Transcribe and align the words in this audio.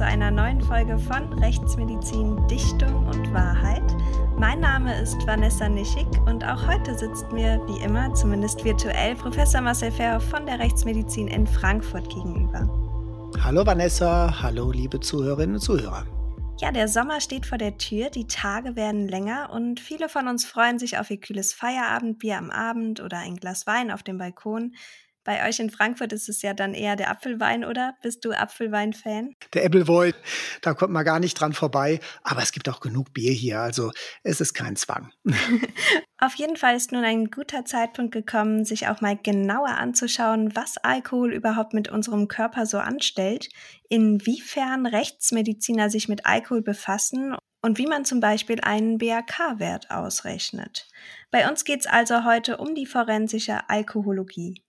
zu 0.00 0.06
einer 0.06 0.30
neuen 0.30 0.62
Folge 0.62 0.98
von 0.98 1.30
Rechtsmedizin, 1.40 2.48
Dichtung 2.48 3.06
und 3.06 3.34
Wahrheit. 3.34 3.82
Mein 4.38 4.58
Name 4.60 4.98
ist 4.98 5.26
Vanessa 5.26 5.68
Nischig 5.68 6.06
und 6.24 6.42
auch 6.42 6.66
heute 6.66 6.96
sitzt 6.96 7.30
mir, 7.32 7.60
wie 7.66 7.84
immer, 7.84 8.14
zumindest 8.14 8.64
virtuell, 8.64 9.14
Professor 9.14 9.60
Marcel 9.60 9.92
Ferhoff 9.92 10.24
von 10.24 10.46
der 10.46 10.58
Rechtsmedizin 10.58 11.28
in 11.28 11.46
Frankfurt 11.46 12.08
gegenüber. 12.08 12.66
Hallo 13.44 13.66
Vanessa, 13.66 14.40
hallo 14.40 14.72
liebe 14.72 14.98
Zuhörerinnen 15.00 15.56
und 15.56 15.60
Zuhörer. 15.60 16.06
Ja, 16.62 16.72
der 16.72 16.88
Sommer 16.88 17.20
steht 17.20 17.44
vor 17.44 17.58
der 17.58 17.76
Tür, 17.76 18.08
die 18.08 18.26
Tage 18.26 18.76
werden 18.76 19.06
länger 19.06 19.50
und 19.52 19.80
viele 19.80 20.08
von 20.08 20.28
uns 20.28 20.46
freuen 20.46 20.78
sich 20.78 20.96
auf 20.96 21.10
ihr 21.10 21.20
kühles 21.20 21.52
Feierabendbier 21.52 22.38
am 22.38 22.50
Abend 22.50 23.00
oder 23.00 23.18
ein 23.18 23.36
Glas 23.36 23.66
Wein 23.66 23.90
auf 23.90 24.02
dem 24.02 24.16
Balkon. 24.16 24.72
Bei 25.30 25.48
euch 25.48 25.60
in 25.60 25.70
Frankfurt 25.70 26.12
ist 26.12 26.28
es 26.28 26.42
ja 26.42 26.54
dann 26.54 26.74
eher 26.74 26.96
der 26.96 27.08
Apfelwein, 27.08 27.64
oder? 27.64 27.94
Bist 28.02 28.24
du 28.24 28.32
Apfelwein-Fan? 28.32 29.36
Der 29.54 29.64
Appleboy, 29.64 30.12
da 30.60 30.74
kommt 30.74 30.92
man 30.92 31.04
gar 31.04 31.20
nicht 31.20 31.34
dran 31.34 31.52
vorbei. 31.52 32.00
Aber 32.24 32.42
es 32.42 32.50
gibt 32.50 32.68
auch 32.68 32.80
genug 32.80 33.12
Bier 33.12 33.30
hier, 33.30 33.60
also 33.60 33.92
es 34.24 34.40
ist 34.40 34.54
kein 34.54 34.74
Zwang. 34.74 35.12
Auf 36.18 36.34
jeden 36.34 36.56
Fall 36.56 36.74
ist 36.74 36.90
nun 36.90 37.04
ein 37.04 37.30
guter 37.30 37.64
Zeitpunkt 37.64 38.10
gekommen, 38.10 38.64
sich 38.64 38.88
auch 38.88 39.02
mal 39.02 39.16
genauer 39.16 39.68
anzuschauen, 39.68 40.56
was 40.56 40.78
Alkohol 40.78 41.32
überhaupt 41.32 41.74
mit 41.74 41.88
unserem 41.88 42.26
Körper 42.26 42.66
so 42.66 42.78
anstellt, 42.78 43.50
inwiefern 43.88 44.84
Rechtsmediziner 44.84 45.90
sich 45.90 46.08
mit 46.08 46.26
Alkohol 46.26 46.62
befassen 46.62 47.36
und 47.62 47.78
wie 47.78 47.86
man 47.86 48.04
zum 48.04 48.18
Beispiel 48.18 48.58
einen 48.62 48.98
BAK-Wert 48.98 49.92
ausrechnet. 49.92 50.88
Bei 51.30 51.48
uns 51.48 51.62
geht 51.62 51.78
es 51.78 51.86
also 51.86 52.24
heute 52.24 52.56
um 52.56 52.74
die 52.74 52.86
forensische 52.86 53.70
Alkohologie. 53.70 54.60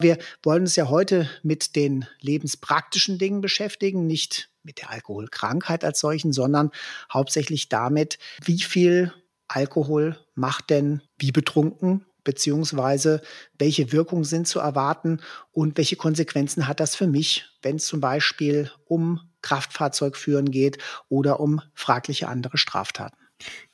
Wir 0.00 0.18
wollen 0.42 0.62
uns 0.62 0.76
ja 0.76 0.88
heute 0.88 1.28
mit 1.42 1.76
den 1.76 2.06
lebenspraktischen 2.20 3.18
Dingen 3.18 3.40
beschäftigen, 3.40 4.06
nicht 4.06 4.50
mit 4.62 4.80
der 4.80 4.90
Alkoholkrankheit 4.90 5.84
als 5.84 6.00
solchen, 6.00 6.32
sondern 6.32 6.70
hauptsächlich 7.12 7.68
damit, 7.68 8.18
wie 8.42 8.60
viel 8.60 9.12
Alkohol 9.46 10.18
macht 10.34 10.70
denn 10.70 11.02
wie 11.18 11.32
betrunken, 11.32 12.06
beziehungsweise 12.24 13.22
welche 13.58 13.92
Wirkungen 13.92 14.24
sind 14.24 14.48
zu 14.48 14.58
erwarten 14.58 15.20
und 15.52 15.76
welche 15.76 15.96
Konsequenzen 15.96 16.66
hat 16.66 16.80
das 16.80 16.96
für 16.96 17.06
mich, 17.06 17.46
wenn 17.62 17.76
es 17.76 17.86
zum 17.86 18.00
Beispiel 18.00 18.70
um 18.86 19.20
Kraftfahrzeugführen 19.42 20.50
geht 20.50 20.78
oder 21.08 21.38
um 21.38 21.60
fragliche 21.74 22.28
andere 22.28 22.56
Straftaten. 22.56 23.18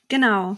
Genau. 0.09 0.57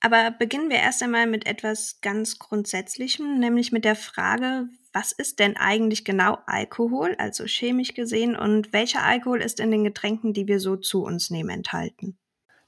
Aber 0.00 0.30
beginnen 0.30 0.70
wir 0.70 0.76
erst 0.76 1.02
einmal 1.02 1.26
mit 1.26 1.46
etwas 1.46 2.00
ganz 2.00 2.38
Grundsätzlichem, 2.38 3.38
nämlich 3.38 3.72
mit 3.72 3.84
der 3.84 3.96
Frage, 3.96 4.68
was 4.92 5.12
ist 5.12 5.38
denn 5.38 5.56
eigentlich 5.56 6.04
genau 6.04 6.38
Alkohol, 6.46 7.16
also 7.18 7.44
chemisch 7.44 7.94
gesehen, 7.94 8.36
und 8.36 8.72
welcher 8.72 9.02
Alkohol 9.02 9.42
ist 9.42 9.60
in 9.60 9.70
den 9.70 9.84
Getränken, 9.84 10.32
die 10.32 10.46
wir 10.46 10.60
so 10.60 10.76
zu 10.76 11.02
uns 11.02 11.30
nehmen, 11.30 11.50
enthalten? 11.50 12.16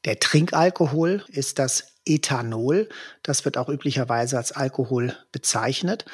Der 0.04 0.18
Trinkalkohol 0.18 1.24
ist 1.28 1.58
das 1.58 1.94
Ethanol. 2.06 2.88
Das 3.22 3.44
wird 3.44 3.58
auch 3.58 3.68
üblicherweise 3.68 4.36
als 4.38 4.52
Alkohol 4.52 5.16
bezeichnet. 5.30 6.06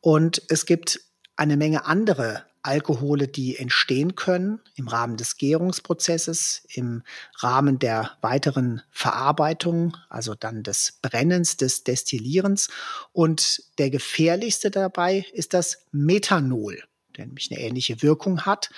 Und 0.00 0.42
es 0.48 0.66
gibt 0.66 1.00
eine 1.36 1.56
Menge 1.56 1.86
andere 1.86 2.47
Alkohole, 2.68 3.28
die 3.28 3.56
entstehen 3.56 4.14
können 4.14 4.60
im 4.74 4.88
Rahmen 4.88 5.16
des 5.16 5.38
Gärungsprozesses, 5.38 6.66
im 6.68 7.02
Rahmen 7.38 7.78
der 7.78 8.10
weiteren 8.20 8.82
Verarbeitung, 8.90 9.96
also 10.10 10.34
dann 10.34 10.62
des 10.62 10.98
Brennens, 11.00 11.56
des 11.56 11.84
Destillierens. 11.84 12.68
Und 13.12 13.62
der 13.78 13.88
gefährlichste 13.88 14.70
dabei 14.70 15.24
ist 15.32 15.54
das 15.54 15.86
Methanol, 15.92 16.82
der 17.16 17.24
nämlich 17.24 17.50
eine 17.50 17.60
ähnliche 17.60 18.02
Wirkung 18.02 18.42
hat, 18.42 18.68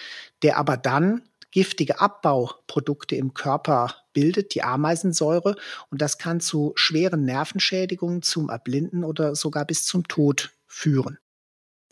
der 0.43 0.57
aber 0.57 0.77
dann 0.77 1.23
giftige 1.51 2.01
Abbauprodukte 2.01 3.17
im 3.17 3.35
Körper 3.35 3.97
bildet, 4.13 4.55
die 4.55 4.63
Ameisensäure. 4.63 5.57
Und 5.91 6.01
das 6.01 6.17
kann 6.17 6.39
zu 6.39 6.73
schweren 6.77 7.25
Nervenschädigungen, 7.25 8.23
zum 8.23 8.51
Erblinden 8.51 9.03
oder 9.03 9.35
sogar 9.35 9.65
bis 9.65 9.85
zum 9.85 10.07
Tod 10.07 10.53
führen. 10.69 11.19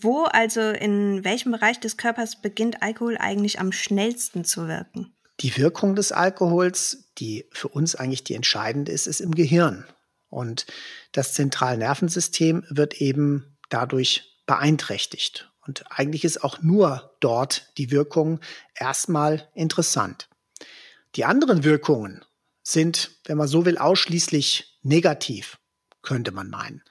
Wo, 0.01 0.25
also 0.25 0.61
in 0.61 1.25
welchem 1.25 1.53
Bereich 1.53 1.81
des 1.81 1.97
Körpers 1.97 2.41
beginnt 2.41 2.83
Alkohol 2.83 3.17
eigentlich 3.19 3.59
am 3.59 3.73
schnellsten 3.73 4.45
zu 4.45 4.69
wirken? 4.69 5.13
Die 5.41 5.57
Wirkung 5.57 5.95
des 5.95 6.13
Alkohols, 6.13 7.11
die 7.19 7.47
für 7.53 7.69
uns 7.69 7.95
eigentlich 7.95 8.25
die 8.25 8.35
entscheidende 8.35 8.93
ist, 8.93 9.07
ist 9.07 9.21
im 9.21 9.35
Gehirn. 9.35 9.85
Und 10.29 10.67
das 11.13 11.33
zentrale 11.33 11.79
Nervensystem 11.79 12.65
wird 12.69 13.01
eben 13.01 13.57
dadurch 13.71 14.39
beeinträchtigt. 14.47 15.51
Und 15.67 15.85
eigentlich 15.91 16.25
ist 16.25 16.43
auch 16.43 16.63
nur 16.63 17.17
dort 17.21 17.73
die 17.77 17.91
Wirkung 17.91 18.41
erstmal 18.75 19.49
interessant. 19.55 20.29
Die 21.15 21.25
anderen 21.25 21.65
Wirkungen 21.65 22.25
sind, 22.63 23.11
wenn 23.27 23.39
man 23.39 23.49
so 23.49 23.65
will, 23.65 23.79
ausschließlich 23.79 24.79
negativ, 24.83 25.59
könnte 26.03 26.33
man 26.33 26.49
meinen. 26.49 26.83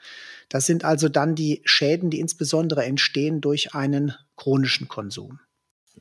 Das 0.50 0.66
sind 0.66 0.86
also 0.86 1.10
dann 1.10 1.36
die 1.36 1.62
Schäden, 1.66 2.10
die 2.10 2.20
insbesondere 2.20 2.86
entstehen 2.86 3.42
durch 3.42 3.76
einen 3.76 4.14
chronischen 4.36 4.88
Konsum. 4.88 5.40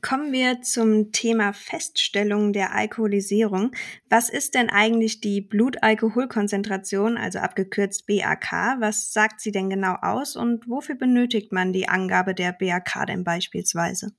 Kommen 0.01 0.31
wir 0.31 0.61
zum 0.61 1.11
Thema 1.11 1.53
Feststellung 1.53 2.53
der 2.53 2.73
Alkoholisierung. 2.73 3.71
Was 4.09 4.29
ist 4.29 4.53
denn 4.53 4.69
eigentlich 4.69 5.21
die 5.21 5.41
Blutalkoholkonzentration, 5.41 7.17
also 7.17 7.39
abgekürzt 7.39 8.05
BAK? 8.05 8.77
Was 8.79 9.11
sagt 9.11 9.41
sie 9.41 9.51
denn 9.51 9.71
genau 9.71 9.95
aus 9.99 10.35
und 10.35 10.69
wofür 10.69 10.95
benötigt 10.95 11.51
man 11.51 11.73
die 11.73 11.89
Angabe 11.89 12.35
der 12.35 12.53
BAK 12.53 13.07
denn 13.07 13.23
beispielsweise? 13.23 14.11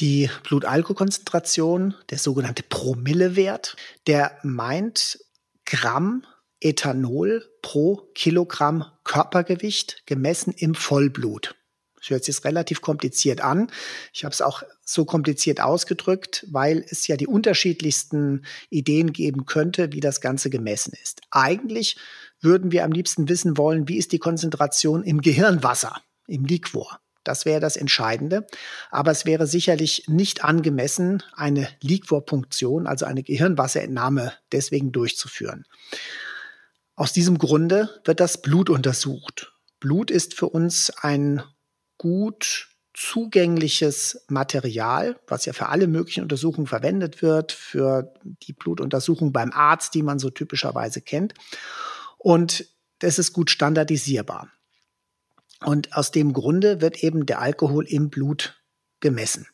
Die 0.00 0.30
Blutalkoholkonzentration, 0.42 1.94
der 2.08 2.18
sogenannte 2.18 2.62
Promillewert, 2.62 3.76
der 4.06 4.38
meint 4.42 5.18
Gramm 5.66 6.24
Ethanol 6.64 7.44
pro 7.62 8.08
Kilogramm 8.14 8.86
Körpergewicht 9.04 10.02
gemessen 10.06 10.54
im 10.56 10.74
Vollblut. 10.74 11.54
Das 11.98 12.10
hört 12.10 12.24
sich 12.24 12.34
jetzt 12.34 12.44
relativ 12.44 12.80
kompliziert 12.80 13.40
an. 13.40 13.70
Ich 14.12 14.24
habe 14.24 14.32
es 14.32 14.42
auch 14.42 14.62
so 14.82 15.04
kompliziert 15.04 15.60
ausgedrückt, 15.60 16.46
weil 16.50 16.84
es 16.90 17.06
ja 17.06 17.16
die 17.16 17.26
unterschiedlichsten 17.26 18.44
Ideen 18.68 19.12
geben 19.12 19.46
könnte, 19.46 19.92
wie 19.92 20.00
das 20.00 20.20
Ganze 20.20 20.50
gemessen 20.50 20.92
ist. 21.02 21.22
Eigentlich 21.30 21.96
würden 22.40 22.72
wir 22.72 22.84
am 22.84 22.92
liebsten 22.92 23.28
wissen 23.28 23.56
wollen, 23.56 23.88
wie 23.88 23.96
ist 23.96 24.12
die 24.12 24.18
Konzentration 24.18 25.02
im 25.02 25.22
Gehirnwasser, 25.22 26.02
im 26.26 26.44
Liquor. 26.44 26.98
Das 27.24 27.46
wäre 27.46 27.60
das 27.60 27.76
Entscheidende. 27.76 28.46
Aber 28.90 29.10
es 29.10 29.24
wäre 29.24 29.46
sicherlich 29.46 30.04
nicht 30.06 30.44
angemessen, 30.44 31.22
eine 31.34 31.68
Liquorpunktion, 31.80 32.86
also 32.86 33.06
eine 33.06 33.22
Gehirnwasserentnahme 33.22 34.34
deswegen 34.52 34.92
durchzuführen. 34.92 35.64
Aus 36.96 37.12
diesem 37.12 37.38
Grunde 37.38 37.90
wird 38.04 38.20
das 38.20 38.40
Blut 38.40 38.70
untersucht. 38.70 39.52
Blut 39.80 40.10
ist 40.10 40.34
für 40.34 40.48
uns 40.48 40.90
ein 40.90 41.42
gut 41.98 42.68
zugängliches 42.94 44.24
Material, 44.28 45.18
was 45.26 45.44
ja 45.46 45.52
für 45.52 45.68
alle 45.68 45.88
möglichen 45.88 46.22
Untersuchungen 46.22 46.68
verwendet 46.68 47.22
wird, 47.22 47.50
für 47.50 48.14
die 48.22 48.52
Blutuntersuchung 48.52 49.32
beim 49.32 49.50
Arzt, 49.52 49.94
die 49.94 50.02
man 50.02 50.20
so 50.20 50.30
typischerweise 50.30 51.00
kennt. 51.00 51.34
Und 52.18 52.66
das 53.00 53.18
ist 53.18 53.32
gut 53.32 53.50
standardisierbar. 53.50 54.48
Und 55.64 55.96
aus 55.96 56.12
dem 56.12 56.32
Grunde 56.32 56.80
wird 56.80 57.02
eben 57.02 57.26
der 57.26 57.40
Alkohol 57.40 57.86
im 57.88 58.10
Blut 58.10 58.62
gemessen. 59.00 59.48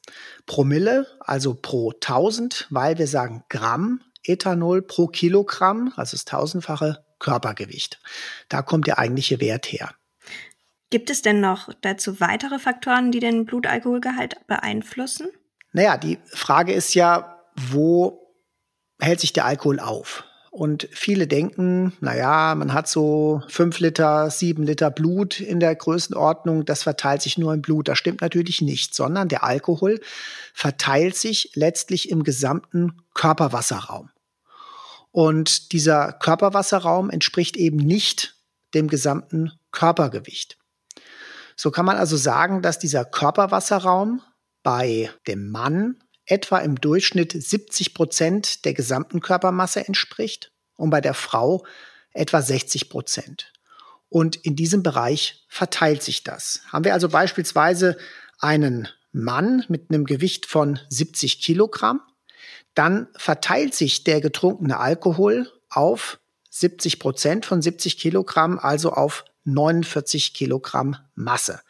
Promille, 0.44 1.06
also 1.20 1.54
pro 1.54 1.92
1000, 1.92 2.66
weil 2.70 2.98
wir 2.98 3.06
sagen 3.06 3.44
Gramm 3.48 4.02
Ethanol 4.22 4.82
pro 4.82 5.06
Kilogramm, 5.06 5.94
also 5.96 6.14
das 6.14 6.26
tausendfache 6.26 7.04
Körpergewicht. 7.20 8.00
Da 8.48 8.62
kommt 8.62 8.88
der 8.88 8.98
eigentliche 8.98 9.40
Wert 9.40 9.66
her. 9.66 9.94
Gibt 10.90 11.08
es 11.08 11.22
denn 11.22 11.40
noch 11.40 11.72
dazu 11.82 12.18
weitere 12.18 12.58
Faktoren, 12.58 13.12
die 13.12 13.20
den 13.20 13.46
Blutalkoholgehalt 13.46 14.44
beeinflussen? 14.48 15.28
Naja, 15.72 15.96
die 15.96 16.18
Frage 16.26 16.72
ist 16.72 16.94
ja, 16.94 17.38
wo 17.54 18.34
hält 19.00 19.20
sich 19.20 19.32
der 19.32 19.44
Alkohol 19.44 19.78
auf? 19.78 20.24
Und 20.50 20.88
viele 20.90 21.28
denken, 21.28 21.92
naja, 22.00 22.56
man 22.56 22.72
hat 22.72 22.88
so 22.88 23.40
fünf 23.46 23.78
Liter, 23.78 24.30
sieben 24.30 24.64
Liter 24.64 24.90
Blut 24.90 25.38
in 25.38 25.60
der 25.60 25.76
Größenordnung, 25.76 26.64
das 26.64 26.82
verteilt 26.82 27.22
sich 27.22 27.38
nur 27.38 27.54
im 27.54 27.62
Blut. 27.62 27.86
Das 27.86 27.98
stimmt 27.98 28.20
natürlich 28.20 28.60
nicht, 28.60 28.92
sondern 28.92 29.28
der 29.28 29.44
Alkohol 29.44 30.00
verteilt 30.52 31.14
sich 31.14 31.52
letztlich 31.54 32.10
im 32.10 32.24
gesamten 32.24 33.00
Körperwasserraum. 33.14 34.10
Und 35.12 35.72
dieser 35.72 36.12
Körperwasserraum 36.12 37.10
entspricht 37.10 37.56
eben 37.56 37.78
nicht 37.78 38.36
dem 38.74 38.88
gesamten 38.88 39.52
Körpergewicht. 39.72 40.58
So 41.56 41.70
kann 41.70 41.84
man 41.84 41.96
also 41.96 42.16
sagen, 42.16 42.62
dass 42.62 42.78
dieser 42.78 43.04
Körperwasserraum 43.04 44.22
bei 44.62 45.10
dem 45.26 45.50
Mann 45.50 45.96
etwa 46.26 46.58
im 46.58 46.80
Durchschnitt 46.80 47.32
70 47.32 47.92
Prozent 47.92 48.64
der 48.64 48.72
gesamten 48.72 49.20
Körpermasse 49.20 49.86
entspricht 49.86 50.52
und 50.76 50.90
bei 50.90 51.00
der 51.00 51.14
Frau 51.14 51.64
etwa 52.12 52.40
60 52.40 52.88
Prozent. 52.88 53.52
Und 54.08 54.36
in 54.36 54.56
diesem 54.56 54.82
Bereich 54.82 55.44
verteilt 55.48 56.02
sich 56.02 56.24
das. 56.24 56.62
Haben 56.72 56.84
wir 56.84 56.94
also 56.94 57.08
beispielsweise 57.08 57.96
einen 58.38 58.88
Mann 59.12 59.64
mit 59.68 59.90
einem 59.90 60.04
Gewicht 60.04 60.46
von 60.46 60.78
70 60.88 61.40
Kilogramm, 61.40 62.00
dann 62.74 63.08
verteilt 63.16 63.74
sich 63.74 64.04
der 64.04 64.20
getrunkene 64.20 64.78
Alkohol 64.78 65.50
auf 65.68 66.20
70 66.50 66.98
Prozent 66.98 67.46
von 67.46 67.62
70 67.62 67.98
Kilogramm, 67.98 68.58
also 68.58 68.92
auf 68.92 69.24
49 69.44 70.34
Kilogramm 70.34 70.96
Masse. 71.14 71.60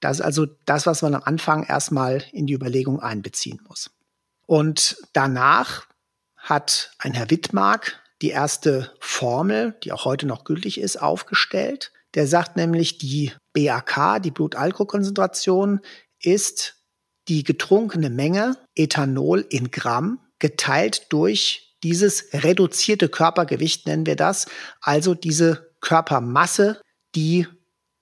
Das 0.00 0.18
ist 0.18 0.24
also 0.24 0.46
das, 0.64 0.86
was 0.86 1.02
man 1.02 1.14
am 1.14 1.22
Anfang 1.24 1.64
erstmal 1.64 2.24
in 2.32 2.46
die 2.46 2.54
Überlegung 2.54 3.00
einbeziehen 3.00 3.60
muss. 3.68 3.90
Und 4.46 4.96
danach 5.12 5.86
hat 6.36 6.92
ein 6.98 7.12
Herr 7.14 7.30
Wittmark 7.30 8.00
die 8.22 8.30
erste 8.30 8.94
Formel, 9.00 9.78
die 9.84 9.92
auch 9.92 10.04
heute 10.04 10.26
noch 10.26 10.44
gültig 10.44 10.80
ist, 10.80 11.00
aufgestellt. 11.00 11.92
Der 12.14 12.26
sagt 12.26 12.56
nämlich, 12.56 12.98
die 12.98 13.32
BAK, 13.52 14.20
die 14.22 14.30
Blutalkoholkonzentration, 14.30 15.80
ist 16.20 16.76
die 17.28 17.44
getrunkene 17.44 18.10
Menge 18.10 18.56
Ethanol 18.74 19.46
in 19.48 19.70
Gramm 19.70 20.18
geteilt 20.40 21.06
durch 21.12 21.76
dieses 21.82 22.26
reduzierte 22.32 23.08
Körpergewicht, 23.08 23.86
nennen 23.86 24.06
wir 24.06 24.16
das, 24.16 24.46
also 24.80 25.14
diese 25.14 25.74
Körpermasse, 25.80 26.80
die 27.14 27.46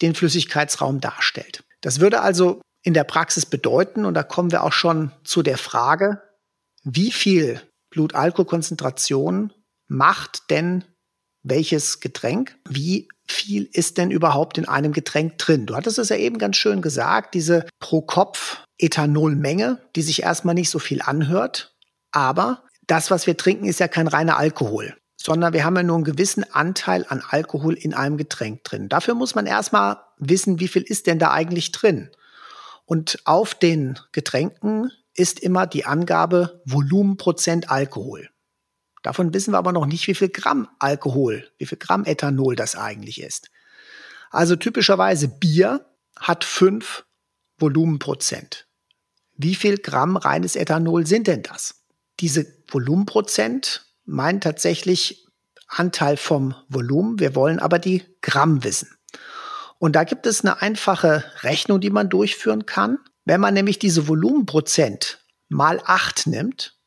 den 0.03 0.15
Flüssigkeitsraum 0.15 1.01
darstellt. 1.01 1.63
Das 1.81 2.01
würde 2.01 2.21
also 2.21 2.61
in 2.83 2.95
der 2.95 3.05
Praxis 3.05 3.47
bedeuten, 3.47 4.05
und 4.05 4.15
da 4.15 4.23
kommen 4.23 4.51
wir 4.51 4.65
auch 4.65 4.73
schon 4.73 5.13
zu 5.25 5.43
der 5.43 5.59
Frage, 5.59 6.23
wie 6.83 7.13
viel 7.13 7.61
Blutalkoholkonzentration 7.91 9.53
macht 9.89 10.51
denn 10.51 10.85
welches 11.43 12.01
Getränk? 12.01 12.57
Wie 12.69 13.09
viel 13.27 13.69
ist 13.73 13.99
denn 13.99 14.11
überhaupt 14.11 14.59
in 14.59 14.69
einem 14.69 14.93
Getränk 14.93 15.39
drin? 15.39 15.67
Du 15.67 15.77
hattest 15.77 15.99
es 15.99 16.09
ja 16.09 16.17
eben 16.17 16.39
ganz 16.39 16.57
schön 16.57 16.83
gesagt, 16.83 17.35
diese 17.35 17.67
pro 17.79 18.03
Kopf 18.03 18.63
Ethanolmenge, 18.79 19.81
die 19.97 20.03
sich 20.03 20.23
erstmal 20.23 20.55
nicht 20.55 20.71
so 20.71 20.79
viel 20.79 21.03
anhört, 21.03 21.75
aber 22.13 22.65
das, 22.87 23.11
was 23.11 23.27
wir 23.27 23.37
trinken, 23.37 23.67
ist 23.67 23.81
ja 23.81 23.89
kein 23.89 24.09
reiner 24.09 24.39
Alkohol, 24.39 24.97
sondern 25.17 25.53
wir 25.53 25.65
haben 25.65 25.77
ja 25.77 25.83
nur 25.83 25.97
einen 25.97 26.05
gewissen 26.05 26.45
Anteil 26.53 27.05
an 27.09 27.23
Alkohol 27.29 27.75
in 27.75 27.95
einem 27.95 28.17
Getränk 28.17 28.65
drin. 28.65 28.89
Dafür 28.89 29.15
muss 29.15 29.35
man 29.35 29.47
erstmal 29.47 29.99
wissen, 30.19 30.61
wie 30.61 30.69
viel 30.69 30.83
ist 30.83 31.07
denn 31.07 31.19
da 31.19 31.33
eigentlich 31.33 31.73
drin? 31.73 32.11
Und 32.87 33.21
auf 33.25 33.55
den 33.55 33.99
Getränken 34.13 34.91
ist 35.15 35.41
immer 35.41 35.67
die 35.67 35.85
Angabe 35.85 36.63
Volumenprozent 36.65 37.71
Alkohol. 37.71 38.31
Davon 39.03 39.35
wissen 39.35 39.53
wir 39.53 39.59
aber 39.59 39.73
noch 39.73 39.87
nicht, 39.87 40.07
wie 40.07 40.15
viel 40.15 40.29
Gramm 40.29 40.69
Alkohol, 40.79 41.51
wie 41.59 41.67
viel 41.67 41.79
Gramm 41.79 42.05
Ethanol 42.05 42.57
das 42.57 42.77
eigentlich 42.77 43.21
ist. 43.21 43.51
Also 44.31 44.57
typischerweise 44.57 45.29
Bier 45.29 45.87
hat 46.19 46.45
fünf 46.45 47.05
Volumenprozent. 47.59 48.67
Wie 49.37 49.55
viel 49.55 49.79
Gramm 49.79 50.17
reines 50.17 50.57
Ethanol 50.57 51.07
sind 51.07 51.27
denn 51.27 51.43
das? 51.43 51.83
Diese 52.21 52.47
Volumenprozent 52.69 53.87
meint 54.05 54.43
tatsächlich 54.43 55.27
Anteil 55.69 56.17
vom 56.17 56.55
Volumen. 56.69 57.21
Wir 57.21 57.35
wollen 57.35 57.59
aber 57.59 57.79
die 57.79 58.05
Gramm 58.23 58.65
wissen. 58.65 58.89
Und 59.79 59.95
da 59.95 60.05
gibt 60.05 60.27
es 60.27 60.41
eine 60.41 60.61
einfache 60.61 61.25
Rechnung, 61.43 61.81
die 61.81 61.91
man 61.91 62.09
durchführen 62.09 62.67
kann. 62.67 62.99
Wenn 63.25 63.41
man 63.41 63.55
nämlich 63.55 63.79
diese 63.79 64.09
Volumenprozent 64.09 65.25
mal 65.49 65.81
acht 65.85 66.27
nimmt, 66.27 66.79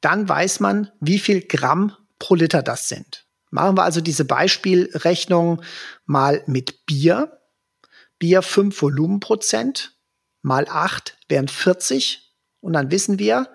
dann 0.00 0.28
weiß 0.28 0.60
man, 0.60 0.90
wie 1.00 1.18
viel 1.18 1.40
Gramm 1.40 1.96
pro 2.18 2.34
Liter 2.34 2.62
das 2.62 2.88
sind. 2.88 3.26
Machen 3.50 3.76
wir 3.76 3.82
also 3.82 4.00
diese 4.00 4.24
Beispielrechnung 4.24 5.62
mal 6.04 6.42
mit 6.46 6.86
Bier. 6.86 7.40
Bier 8.18 8.42
5 8.42 8.80
Volumenprozent 8.82 9.96
mal 10.42 10.66
8 10.68 11.16
wären 11.28 11.48
40. 11.48 12.34
Und 12.60 12.74
dann 12.74 12.90
wissen 12.90 13.18
wir, 13.18 13.48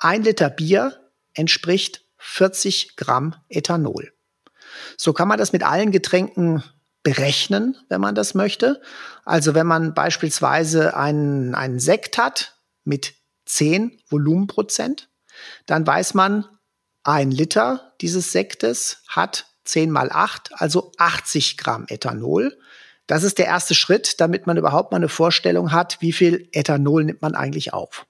ein 0.00 0.22
Liter 0.22 0.50
Bier 0.50 1.10
entspricht 1.34 2.04
40 2.18 2.96
Gramm 2.96 3.34
Ethanol. 3.48 4.12
So 4.96 5.12
kann 5.12 5.28
man 5.28 5.38
das 5.38 5.52
mit 5.52 5.62
allen 5.62 5.90
Getränken 5.90 6.62
berechnen, 7.02 7.76
wenn 7.88 8.00
man 8.00 8.14
das 8.14 8.34
möchte. 8.34 8.80
Also 9.24 9.54
wenn 9.54 9.66
man 9.66 9.94
beispielsweise 9.94 10.96
einen, 10.96 11.54
einen 11.54 11.78
Sekt 11.78 12.18
hat 12.18 12.58
mit 12.84 13.14
10 13.46 14.00
Volumenprozent, 14.08 15.08
dann 15.66 15.86
weiß 15.86 16.14
man, 16.14 16.46
ein 17.02 17.30
Liter 17.30 17.94
dieses 18.00 18.32
Sektes 18.32 19.02
hat 19.08 19.46
10 19.64 19.90
mal 19.90 20.10
8, 20.10 20.50
also 20.54 20.92
80 20.98 21.56
Gramm 21.56 21.86
Ethanol. 21.88 22.58
Das 23.06 23.22
ist 23.22 23.38
der 23.38 23.46
erste 23.46 23.74
Schritt, 23.74 24.20
damit 24.20 24.46
man 24.46 24.56
überhaupt 24.56 24.92
mal 24.92 24.96
eine 24.96 25.08
Vorstellung 25.08 25.72
hat, 25.72 25.98
wie 26.00 26.12
viel 26.12 26.48
Ethanol 26.52 27.04
nimmt 27.04 27.22
man 27.22 27.34
eigentlich 27.34 27.72
auf. 27.72 28.06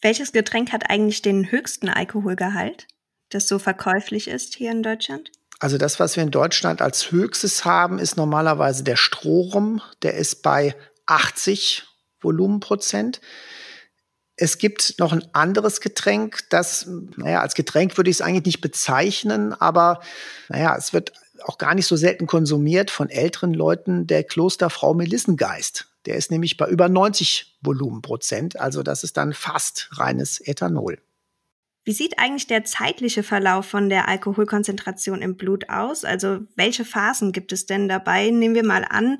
Welches 0.00 0.32
Getränk 0.32 0.72
hat 0.72 0.90
eigentlich 0.90 1.22
den 1.22 1.50
höchsten 1.50 1.88
Alkoholgehalt, 1.88 2.86
das 3.30 3.48
so 3.48 3.58
verkäuflich 3.58 4.28
ist 4.28 4.54
hier 4.54 4.70
in 4.70 4.82
Deutschland? 4.82 5.30
Also 5.60 5.76
das, 5.76 5.98
was 5.98 6.14
wir 6.14 6.22
in 6.22 6.30
Deutschland 6.30 6.80
als 6.80 7.10
höchstes 7.10 7.64
haben, 7.64 7.98
ist 7.98 8.16
normalerweise 8.16 8.84
der 8.84 8.96
Strohrum. 8.96 9.82
Der 10.02 10.14
ist 10.14 10.42
bei 10.42 10.76
80 11.06 11.84
Volumenprozent. 12.20 13.20
Es 14.36 14.58
gibt 14.58 14.94
noch 14.98 15.12
ein 15.12 15.26
anderes 15.32 15.80
Getränk, 15.80 16.48
das, 16.50 16.86
naja, 17.16 17.40
als 17.40 17.54
Getränk 17.54 17.96
würde 17.96 18.08
ich 18.08 18.18
es 18.18 18.20
eigentlich 18.20 18.44
nicht 18.44 18.60
bezeichnen, 18.60 19.52
aber 19.52 20.00
naja, 20.48 20.76
es 20.78 20.92
wird 20.92 21.12
auch 21.42 21.58
gar 21.58 21.74
nicht 21.74 21.86
so 21.86 21.96
selten 21.96 22.28
konsumiert 22.28 22.92
von 22.92 23.10
älteren 23.10 23.52
Leuten, 23.52 24.06
der 24.06 24.22
Klosterfrau 24.22 24.94
Melissengeist. 24.94 25.87
Der 26.06 26.16
ist 26.16 26.30
nämlich 26.30 26.56
bei 26.56 26.68
über 26.68 26.88
90 26.88 27.58
Volumenprozent, 27.60 28.58
also 28.58 28.82
das 28.82 29.04
ist 29.04 29.16
dann 29.16 29.32
fast 29.32 29.88
reines 29.92 30.40
Ethanol. 30.40 30.98
Wie 31.84 31.92
sieht 31.92 32.18
eigentlich 32.18 32.46
der 32.46 32.64
zeitliche 32.64 33.22
Verlauf 33.22 33.66
von 33.66 33.88
der 33.88 34.08
Alkoholkonzentration 34.08 35.22
im 35.22 35.36
Blut 35.36 35.70
aus? 35.70 36.04
Also 36.04 36.40
welche 36.54 36.84
Phasen 36.84 37.32
gibt 37.32 37.50
es 37.52 37.64
denn 37.64 37.88
dabei? 37.88 38.28
Nehmen 38.30 38.54
wir 38.54 38.64
mal 38.64 38.84
an, 38.84 39.18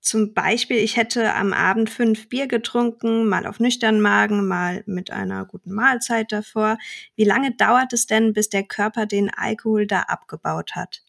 zum 0.00 0.32
Beispiel, 0.32 0.78
ich 0.78 0.96
hätte 0.96 1.34
am 1.34 1.52
Abend 1.52 1.90
fünf 1.90 2.30
Bier 2.30 2.46
getrunken, 2.46 3.28
mal 3.28 3.46
auf 3.46 3.60
nüchternen 3.60 4.00
Magen, 4.00 4.46
mal 4.46 4.82
mit 4.86 5.10
einer 5.10 5.44
guten 5.44 5.74
Mahlzeit 5.74 6.32
davor. 6.32 6.78
Wie 7.14 7.24
lange 7.24 7.54
dauert 7.54 7.92
es 7.92 8.06
denn, 8.06 8.32
bis 8.32 8.48
der 8.48 8.62
Körper 8.62 9.04
den 9.04 9.28
Alkohol 9.28 9.86
da 9.86 10.00
abgebaut 10.02 10.76
hat? 10.76 11.02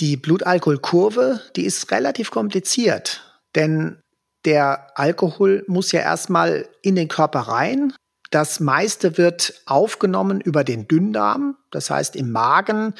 Die 0.00 0.18
Blutalkoholkurve, 0.18 1.40
die 1.56 1.64
ist 1.64 1.90
relativ 1.92 2.30
kompliziert, 2.30 3.40
denn 3.54 4.02
der 4.44 4.90
Alkohol 4.94 5.64
muss 5.66 5.92
ja 5.92 6.00
erstmal 6.00 6.68
in 6.82 6.96
den 6.96 7.08
Körper 7.08 7.40
rein. 7.40 7.94
Das 8.30 8.60
meiste 8.60 9.16
wird 9.16 9.62
aufgenommen 9.66 10.40
über 10.40 10.64
den 10.64 10.88
Dünndarm, 10.88 11.56
das 11.70 11.90
heißt 11.90 12.16
im 12.16 12.32
Magen 12.32 12.94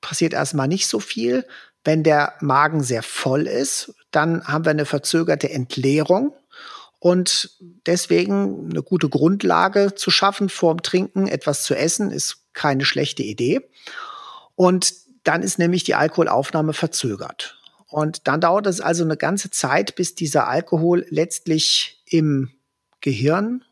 passiert 0.00 0.32
erstmal 0.32 0.68
nicht 0.68 0.86
so 0.88 1.00
viel. 1.00 1.46
Wenn 1.84 2.02
der 2.02 2.34
Magen 2.40 2.82
sehr 2.82 3.02
voll 3.02 3.46
ist, 3.46 3.94
dann 4.10 4.44
haben 4.44 4.64
wir 4.64 4.70
eine 4.70 4.86
verzögerte 4.86 5.50
Entleerung 5.50 6.34
und 6.98 7.56
deswegen 7.86 8.68
eine 8.70 8.82
gute 8.82 9.08
Grundlage 9.08 9.94
zu 9.94 10.10
schaffen 10.10 10.50
vorm 10.50 10.82
Trinken, 10.82 11.26
etwas 11.26 11.62
zu 11.62 11.74
essen, 11.74 12.10
ist 12.10 12.44
keine 12.52 12.84
schlechte 12.84 13.22
Idee. 13.22 13.70
Und 14.54 14.94
dann 15.24 15.42
ist 15.42 15.58
nämlich 15.58 15.84
die 15.84 15.94
Alkoholaufnahme 15.94 16.74
verzögert. 16.74 17.59
Und 17.90 18.28
dann 18.28 18.40
dauert 18.40 18.66
es 18.66 18.80
also 18.80 19.04
eine 19.04 19.16
ganze 19.16 19.50
Zeit, 19.50 19.96
bis 19.96 20.14
dieser 20.14 20.48
Alkohol 20.48 21.06
letztlich 21.10 22.02
im 22.06 22.50
Gehirn, 23.00 23.64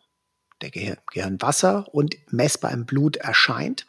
der 0.61 0.71
Gehir 0.71 0.99
Gehirnwasser 1.13 1.87
und 1.93 2.17
messbar 2.33 2.73
im 2.73 2.85
Blut 2.85 3.17
erscheint. 3.17 3.87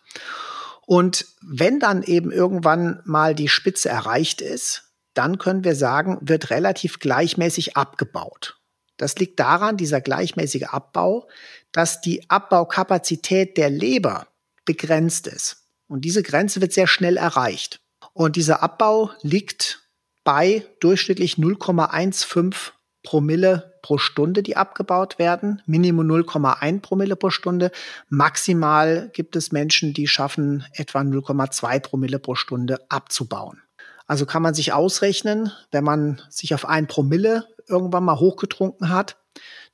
Und 0.86 1.26
wenn 1.42 1.80
dann 1.80 2.04
eben 2.04 2.32
irgendwann 2.32 3.02
mal 3.06 3.34
die 3.36 3.50
Spitze 3.50 3.90
erreicht 3.90 4.42
ist, 4.42 4.84
dann 5.14 5.38
können 5.38 5.64
wir 5.64 5.76
sagen, 5.76 6.18
wird 6.22 6.50
relativ 6.50 7.00
gleichmäßig 7.00 7.76
abgebaut. 7.76 8.60
Das 8.98 9.16
liegt 9.16 9.40
daran, 9.40 9.78
dieser 9.78 10.02
gleichmäßige 10.02 10.66
Abbau, 10.66 11.28
dass 11.72 12.02
die 12.02 12.30
Abbaukapazität 12.30 13.58
der 13.58 13.70
Leber 13.70 14.28
begrenzt 14.66 15.28
ist. 15.28 15.68
Und 15.88 16.02
diese 16.06 16.22
Grenze 16.22 16.62
wird 16.62 16.74
sehr 16.74 16.88
schnell 16.88 17.18
erreicht. 17.18 17.82
Und 18.14 18.36
dieser 18.36 18.62
Abbau 18.62 19.12
liegt 19.22 19.89
bei 20.24 20.66
durchschnittlich 20.80 21.36
0,15 21.36 22.72
Promille 23.04 23.80
pro 23.82 23.98
Stunde, 23.98 24.44
die 24.44 24.58
abgebaut 24.58 25.20
werden. 25.20 25.62
Minimum 25.66 26.06
0,1 26.06 26.82
Promille 26.82 27.16
pro 27.16 27.30
Stunde. 27.30 27.72
Maximal 28.10 29.10
gibt 29.14 29.36
es 29.36 29.52
Menschen, 29.52 29.94
die 29.94 30.08
schaffen, 30.08 30.66
etwa 30.74 31.00
0,2 31.00 31.80
Promille 31.80 32.20
pro 32.20 32.36
Stunde 32.36 32.80
abzubauen. 32.90 33.62
Also 34.06 34.26
kann 34.26 34.42
man 34.42 34.54
sich 34.54 34.74
ausrechnen, 34.74 35.52
wenn 35.72 35.84
man 35.84 36.22
sich 36.30 36.54
auf 36.54 36.68
ein 36.68 36.88
Promille 36.88 37.48
irgendwann 37.68 38.04
mal 38.04 38.20
hochgetrunken 38.20 38.90
hat, 38.90 39.18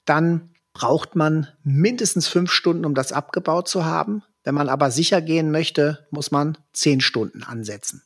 dann 0.04 0.52
braucht 0.74 1.16
man 1.16 1.48
mindestens 1.64 2.28
fünf 2.28 2.52
Stunden, 2.52 2.86
um 2.86 2.94
das 2.94 3.14
abgebaut 3.14 3.68
zu 3.68 3.86
haben. 3.86 4.24
Wenn 4.44 4.54
man 4.54 4.70
aber 4.70 4.92
sicher 4.92 5.22
gehen 5.22 5.52
möchte, 5.52 6.06
muss 6.12 6.32
man 6.32 6.58
zehn 6.74 7.02
Stunden 7.02 7.44
ansetzen. 7.44 8.04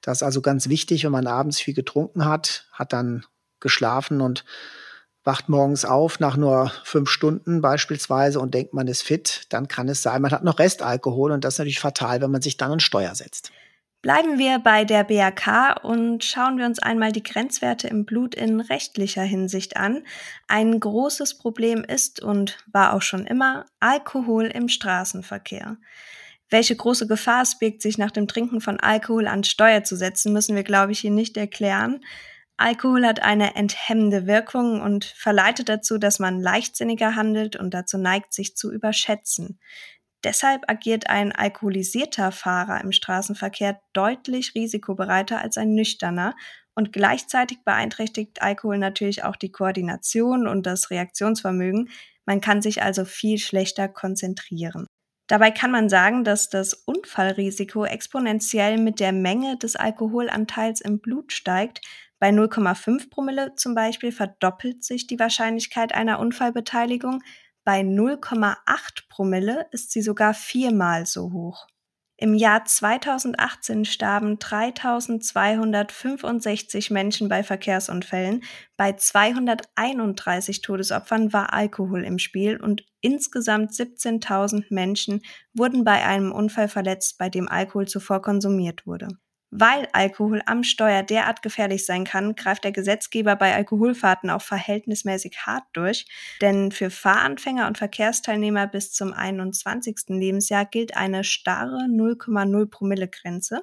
Das 0.00 0.18
ist 0.18 0.22
also 0.22 0.40
ganz 0.40 0.68
wichtig, 0.68 1.04
wenn 1.04 1.12
man 1.12 1.26
abends 1.26 1.60
viel 1.60 1.74
getrunken 1.74 2.24
hat, 2.24 2.66
hat 2.72 2.92
dann 2.92 3.26
geschlafen 3.60 4.20
und 4.20 4.44
wacht 5.24 5.48
morgens 5.48 5.84
auf 5.84 6.18
nach 6.18 6.36
nur 6.36 6.72
fünf 6.84 7.10
Stunden 7.10 7.60
beispielsweise 7.60 8.40
und 8.40 8.54
denkt, 8.54 8.72
man 8.72 8.88
ist 8.88 9.02
fit, 9.02 9.46
dann 9.50 9.68
kann 9.68 9.88
es 9.88 10.02
sein, 10.02 10.22
man 10.22 10.30
hat 10.30 10.44
noch 10.44 10.58
Restalkohol 10.58 11.32
und 11.32 11.44
das 11.44 11.54
ist 11.54 11.58
natürlich 11.58 11.80
fatal, 11.80 12.20
wenn 12.22 12.30
man 12.30 12.42
sich 12.42 12.56
dann 12.56 12.72
an 12.72 12.80
Steuer 12.80 13.14
setzt. 13.14 13.52
Bleiben 14.02 14.38
wir 14.38 14.60
bei 14.60 14.86
der 14.86 15.04
BAK 15.04 15.84
und 15.84 16.24
schauen 16.24 16.56
wir 16.56 16.64
uns 16.64 16.78
einmal 16.78 17.12
die 17.12 17.22
Grenzwerte 17.22 17.86
im 17.88 18.06
Blut 18.06 18.34
in 18.34 18.60
rechtlicher 18.60 19.22
Hinsicht 19.22 19.76
an. 19.76 20.04
Ein 20.48 20.80
großes 20.80 21.36
Problem 21.36 21.84
ist 21.84 22.22
und 22.22 22.64
war 22.72 22.94
auch 22.94 23.02
schon 23.02 23.26
immer 23.26 23.66
Alkohol 23.78 24.46
im 24.46 24.68
Straßenverkehr. 24.68 25.76
Welche 26.50 26.74
große 26.74 27.06
Gefahr 27.06 27.42
es 27.42 27.58
birgt, 27.58 27.80
sich 27.80 27.96
nach 27.96 28.10
dem 28.10 28.26
Trinken 28.26 28.60
von 28.60 28.80
Alkohol 28.80 29.28
an 29.28 29.44
Steuer 29.44 29.84
zu 29.84 29.94
setzen, 29.94 30.32
müssen 30.32 30.56
wir, 30.56 30.64
glaube 30.64 30.92
ich, 30.92 30.98
hier 30.98 31.12
nicht 31.12 31.36
erklären. 31.36 32.04
Alkohol 32.56 33.06
hat 33.06 33.22
eine 33.22 33.54
enthemmende 33.54 34.26
Wirkung 34.26 34.82
und 34.82 35.04
verleitet 35.04 35.68
dazu, 35.68 35.96
dass 35.96 36.18
man 36.18 36.40
leichtsinniger 36.40 37.14
handelt 37.14 37.56
und 37.56 37.72
dazu 37.72 37.96
neigt, 37.96 38.34
sich 38.34 38.56
zu 38.56 38.70
überschätzen. 38.72 39.58
Deshalb 40.24 40.68
agiert 40.68 41.08
ein 41.08 41.32
alkoholisierter 41.32 42.32
Fahrer 42.32 42.82
im 42.82 42.92
Straßenverkehr 42.92 43.80
deutlich 43.94 44.54
risikobereiter 44.54 45.40
als 45.40 45.56
ein 45.56 45.74
nüchterner 45.74 46.34
und 46.74 46.92
gleichzeitig 46.92 47.64
beeinträchtigt 47.64 48.42
Alkohol 48.42 48.76
natürlich 48.76 49.24
auch 49.24 49.36
die 49.36 49.52
Koordination 49.52 50.46
und 50.46 50.66
das 50.66 50.90
Reaktionsvermögen. 50.90 51.88
Man 52.26 52.40
kann 52.40 52.60
sich 52.60 52.82
also 52.82 53.06
viel 53.06 53.38
schlechter 53.38 53.88
konzentrieren. 53.88 54.86
Dabei 55.30 55.52
kann 55.52 55.70
man 55.70 55.88
sagen, 55.88 56.24
dass 56.24 56.48
das 56.48 56.74
Unfallrisiko 56.74 57.84
exponentiell 57.84 58.78
mit 58.78 58.98
der 58.98 59.12
Menge 59.12 59.56
des 59.56 59.76
Alkoholanteils 59.76 60.80
im 60.80 60.98
Blut 60.98 61.32
steigt, 61.32 61.82
bei 62.18 62.30
0,5 62.30 63.10
Promille 63.10 63.54
zum 63.54 63.76
Beispiel 63.76 64.10
verdoppelt 64.10 64.82
sich 64.82 65.06
die 65.06 65.20
Wahrscheinlichkeit 65.20 65.94
einer 65.94 66.18
Unfallbeteiligung, 66.18 67.22
bei 67.62 67.82
0,8 67.82 69.08
Promille 69.08 69.68
ist 69.70 69.92
sie 69.92 70.02
sogar 70.02 70.34
viermal 70.34 71.06
so 71.06 71.30
hoch. 71.30 71.68
Im 72.22 72.34
Jahr 72.34 72.66
2018 72.66 73.86
starben 73.86 74.38
3265 74.38 76.90
Menschen 76.90 77.30
bei 77.30 77.42
Verkehrsunfällen. 77.42 78.42
Bei 78.76 78.92
231 78.92 80.60
Todesopfern 80.60 81.32
war 81.32 81.54
Alkohol 81.54 82.04
im 82.04 82.18
Spiel 82.18 82.60
und 82.60 82.84
insgesamt 83.00 83.72
17.000 83.72 84.66
Menschen 84.68 85.22
wurden 85.54 85.82
bei 85.82 86.04
einem 86.04 86.30
Unfall 86.30 86.68
verletzt, 86.68 87.16
bei 87.16 87.30
dem 87.30 87.48
Alkohol 87.48 87.88
zuvor 87.88 88.20
konsumiert 88.20 88.86
wurde. 88.86 89.08
Weil 89.50 89.88
Alkohol 89.92 90.42
am 90.46 90.62
Steuer 90.62 91.02
derart 91.02 91.42
gefährlich 91.42 91.84
sein 91.84 92.04
kann, 92.04 92.36
greift 92.36 92.62
der 92.62 92.72
Gesetzgeber 92.72 93.34
bei 93.34 93.54
Alkoholfahrten 93.54 94.30
auch 94.30 94.42
verhältnismäßig 94.42 95.38
hart 95.44 95.64
durch, 95.72 96.06
denn 96.40 96.70
für 96.70 96.90
Fahranfänger 96.90 97.66
und 97.66 97.76
Verkehrsteilnehmer 97.76 98.68
bis 98.68 98.92
zum 98.92 99.12
21. 99.12 99.96
Lebensjahr 100.08 100.66
gilt 100.66 100.96
eine 100.96 101.24
starre 101.24 101.86
0,0 101.88 102.70
Promille 102.70 103.08
Grenze. 103.08 103.62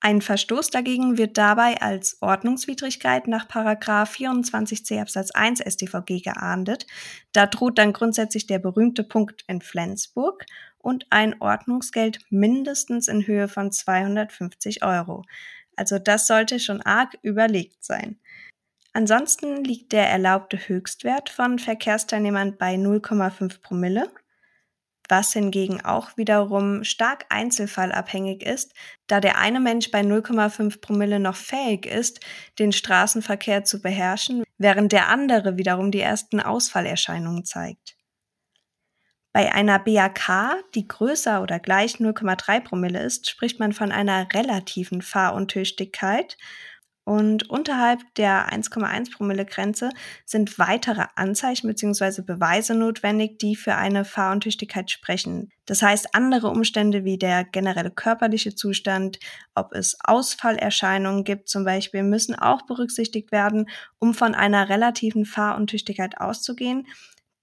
Ein 0.00 0.22
Verstoß 0.22 0.70
dagegen 0.70 1.18
wird 1.18 1.36
dabei 1.36 1.82
als 1.82 2.18
Ordnungswidrigkeit 2.20 3.26
nach 3.26 3.48
24c 3.48 5.00
Absatz 5.00 5.32
1 5.32 5.60
StVG 5.60 6.20
geahndet. 6.22 6.86
Da 7.32 7.46
droht 7.46 7.78
dann 7.78 7.92
grundsätzlich 7.92 8.46
der 8.46 8.60
berühmte 8.60 9.02
Punkt 9.02 9.42
in 9.48 9.60
Flensburg 9.60 10.46
und 10.78 11.06
ein 11.10 11.40
Ordnungsgeld 11.40 12.20
mindestens 12.30 13.08
in 13.08 13.26
Höhe 13.26 13.48
von 13.48 13.70
250 13.72 14.82
Euro. 14.82 15.24
Also 15.76 15.98
das 15.98 16.26
sollte 16.26 16.58
schon 16.58 16.82
arg 16.82 17.16
überlegt 17.22 17.84
sein. 17.84 18.18
Ansonsten 18.92 19.62
liegt 19.62 19.92
der 19.92 20.08
erlaubte 20.08 20.56
Höchstwert 20.56 21.30
von 21.30 21.58
Verkehrsteilnehmern 21.58 22.56
bei 22.56 22.74
0,5 22.74 23.60
Promille, 23.60 24.10
was 25.08 25.32
hingegen 25.32 25.84
auch 25.84 26.16
wiederum 26.16 26.84
stark 26.84 27.26
einzelfallabhängig 27.28 28.42
ist, 28.42 28.74
da 29.06 29.20
der 29.20 29.38
eine 29.38 29.60
Mensch 29.60 29.90
bei 29.90 30.00
0,5 30.00 30.80
Promille 30.80 31.20
noch 31.20 31.36
fähig 31.36 31.86
ist, 31.86 32.20
den 32.58 32.72
Straßenverkehr 32.72 33.64
zu 33.64 33.80
beherrschen, 33.80 34.44
während 34.58 34.92
der 34.92 35.08
andere 35.08 35.56
wiederum 35.56 35.90
die 35.90 36.00
ersten 36.00 36.40
Ausfallerscheinungen 36.40 37.44
zeigt. 37.44 37.97
Bei 39.38 39.52
einer 39.52 39.78
BAK, 39.78 40.64
die 40.74 40.88
größer 40.88 41.40
oder 41.40 41.60
gleich 41.60 41.98
0,3 41.98 42.58
Promille 42.58 43.00
ist, 43.00 43.30
spricht 43.30 43.60
man 43.60 43.72
von 43.72 43.92
einer 43.92 44.26
relativen 44.34 45.00
Fahruntüchtigkeit. 45.00 46.36
Und 47.04 47.48
unterhalb 47.48 48.00
der 48.16 48.52
1,1 48.52 49.12
Promille 49.12 49.46
Grenze 49.46 49.90
sind 50.24 50.58
weitere 50.58 51.04
Anzeichen 51.14 51.68
bzw. 51.68 52.22
Beweise 52.22 52.74
notwendig, 52.74 53.38
die 53.38 53.54
für 53.54 53.76
eine 53.76 54.04
Fahruntüchtigkeit 54.04 54.90
sprechen. 54.90 55.52
Das 55.66 55.82
heißt, 55.82 56.16
andere 56.16 56.48
Umstände 56.48 57.04
wie 57.04 57.16
der 57.16 57.44
generelle 57.44 57.92
körperliche 57.92 58.56
Zustand, 58.56 59.20
ob 59.54 59.72
es 59.72 59.96
Ausfallerscheinungen 60.02 61.22
gibt 61.22 61.48
zum 61.48 61.64
Beispiel, 61.64 62.02
müssen 62.02 62.34
auch 62.34 62.62
berücksichtigt 62.62 63.30
werden, 63.30 63.70
um 64.00 64.14
von 64.14 64.34
einer 64.34 64.68
relativen 64.68 65.24
Fahruntüchtigkeit 65.24 66.20
auszugehen. 66.20 66.88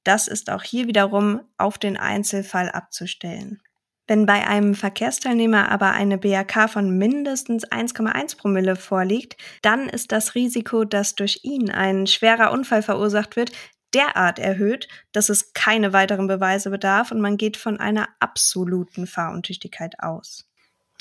Das 0.05 0.29
ist 0.29 0.50
auch 0.50 0.63
hier 0.63 0.88
wiederum 0.88 1.41
auf 1.57 1.77
den 1.77 1.97
Einzelfall 1.97 2.69
abzustellen. 2.69 3.62
Wenn 4.07 4.27
bei 4.27 4.45
einem 4.47 4.75
Verkehrsteilnehmer 4.75 5.71
aber 5.71 5.91
eine 5.91 6.19
BAK 6.19 6.69
von 6.69 6.95
mindestens 6.95 7.65
1,1 7.65 8.38
Promille 8.38 8.75
vorliegt, 8.75 9.35
dann 9.63 9.89
ist 9.89 10.12
das 10.12 10.35
Risiko, 10.35 10.85
dass 10.85 11.15
durch 11.15 11.39
ihn 11.41 11.71
ein 11.71 12.05
schwerer 12.05 12.51
Unfall 12.51 12.83
verursacht 12.83 13.35
wird, 13.35 13.51
derart 13.95 14.38
erhöht, 14.38 14.88
dass 15.12 15.29
es 15.29 15.53
keine 15.53 15.91
weiteren 15.91 16.27
Beweise 16.27 16.69
bedarf 16.69 17.12
und 17.12 17.19
man 17.19 17.38
geht 17.38 17.57
von 17.57 17.79
einer 17.79 18.07
absoluten 18.19 19.07
Fahruntüchtigkeit 19.07 19.95
aus. 20.00 20.45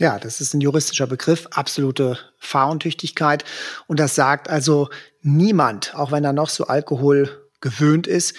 Ja, 0.00 0.18
das 0.18 0.40
ist 0.40 0.54
ein 0.54 0.60
juristischer 0.62 1.06
Begriff, 1.06 1.46
absolute 1.52 2.18
Fahruntüchtigkeit. 2.38 3.44
Und 3.86 4.00
das 4.00 4.14
sagt 4.14 4.48
also 4.48 4.88
niemand, 5.20 5.94
auch 5.94 6.10
wenn 6.10 6.24
er 6.24 6.32
noch 6.32 6.48
so 6.48 6.66
Alkohol 6.66 7.50
gewöhnt 7.60 8.06
ist, 8.06 8.34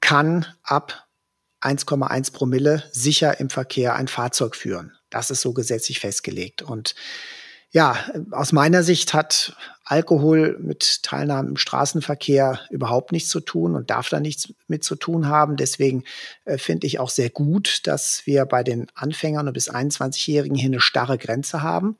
kann 0.00 0.46
ab 0.62 1.06
1,1 1.60 2.32
Promille 2.32 2.84
sicher 2.92 3.40
im 3.40 3.50
Verkehr 3.50 3.96
ein 3.96 4.08
Fahrzeug 4.08 4.54
führen. 4.54 4.92
Das 5.10 5.30
ist 5.30 5.40
so 5.40 5.52
gesetzlich 5.52 6.00
festgelegt. 6.00 6.62
Und 6.62 6.94
ja, 7.70 7.98
aus 8.30 8.52
meiner 8.52 8.82
Sicht 8.82 9.12
hat 9.12 9.54
Alkohol 9.84 10.58
mit 10.58 11.02
Teilnahme 11.02 11.50
im 11.50 11.56
Straßenverkehr 11.56 12.60
überhaupt 12.70 13.12
nichts 13.12 13.28
zu 13.28 13.40
tun 13.40 13.74
und 13.74 13.90
darf 13.90 14.08
da 14.08 14.20
nichts 14.20 14.54
mit 14.68 14.84
zu 14.84 14.96
tun 14.96 15.28
haben. 15.28 15.56
Deswegen 15.56 16.04
äh, 16.44 16.56
finde 16.56 16.86
ich 16.86 16.98
auch 16.98 17.10
sehr 17.10 17.28
gut, 17.28 17.86
dass 17.86 18.26
wir 18.26 18.46
bei 18.46 18.62
den 18.62 18.86
Anfängern 18.94 19.48
und 19.48 19.52
bis 19.52 19.70
21-Jährigen 19.70 20.56
hier 20.56 20.68
eine 20.68 20.80
starre 20.80 21.18
Grenze 21.18 21.62
haben. 21.62 21.98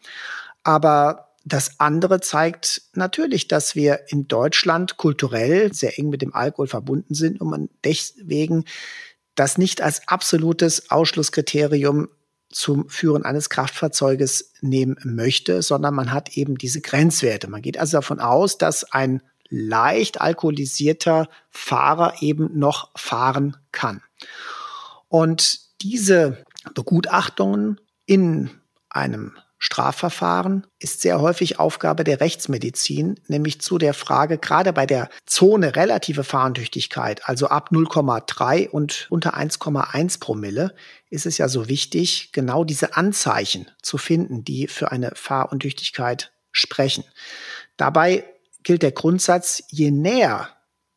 Aber 0.62 1.27
das 1.48 1.80
andere 1.80 2.20
zeigt 2.20 2.82
natürlich, 2.94 3.48
dass 3.48 3.74
wir 3.74 4.00
in 4.08 4.28
Deutschland 4.28 4.96
kulturell 4.96 5.72
sehr 5.72 5.98
eng 5.98 6.10
mit 6.10 6.22
dem 6.22 6.34
Alkohol 6.34 6.68
verbunden 6.68 7.14
sind 7.14 7.40
und 7.40 7.48
man 7.48 7.68
deswegen 7.84 8.64
das 9.34 9.56
nicht 9.56 9.80
als 9.80 10.06
absolutes 10.08 10.90
Ausschlusskriterium 10.90 12.08
zum 12.50 12.88
Führen 12.88 13.24
eines 13.24 13.50
Kraftfahrzeuges 13.50 14.52
nehmen 14.60 14.96
möchte, 15.04 15.62
sondern 15.62 15.94
man 15.94 16.12
hat 16.12 16.36
eben 16.36 16.56
diese 16.56 16.80
Grenzwerte. 16.80 17.48
Man 17.48 17.62
geht 17.62 17.78
also 17.78 17.98
davon 17.98 18.20
aus, 18.20 18.58
dass 18.58 18.84
ein 18.84 19.22
leicht 19.48 20.20
alkoholisierter 20.20 21.28
Fahrer 21.50 22.14
eben 22.20 22.58
noch 22.58 22.90
fahren 22.98 23.56
kann. 23.72 24.02
Und 25.08 25.60
diese 25.82 26.44
Begutachtungen 26.74 27.80
in 28.06 28.50
einem 28.90 29.36
Strafverfahren 29.58 30.66
ist 30.78 31.00
sehr 31.00 31.20
häufig 31.20 31.58
Aufgabe 31.58 32.04
der 32.04 32.20
Rechtsmedizin, 32.20 33.20
nämlich 33.26 33.60
zu 33.60 33.78
der 33.78 33.92
Frage, 33.92 34.38
gerade 34.38 34.72
bei 34.72 34.86
der 34.86 35.10
Zone 35.26 35.74
relative 35.74 36.22
Fahrentüchtigkeit, 36.22 37.28
also 37.28 37.48
ab 37.48 37.70
0,3 37.72 38.68
und 38.68 39.08
unter 39.10 39.36
1,1 39.36 40.20
Promille, 40.20 40.74
ist 41.10 41.26
es 41.26 41.38
ja 41.38 41.48
so 41.48 41.68
wichtig, 41.68 42.30
genau 42.32 42.62
diese 42.62 42.96
Anzeichen 42.96 43.68
zu 43.82 43.98
finden, 43.98 44.44
die 44.44 44.68
für 44.68 44.92
eine 44.92 45.12
Fahruntüchtigkeit 45.14 46.32
sprechen. 46.52 47.04
Dabei 47.76 48.24
gilt 48.62 48.82
der 48.82 48.92
Grundsatz, 48.92 49.64
je 49.68 49.90
näher 49.90 50.48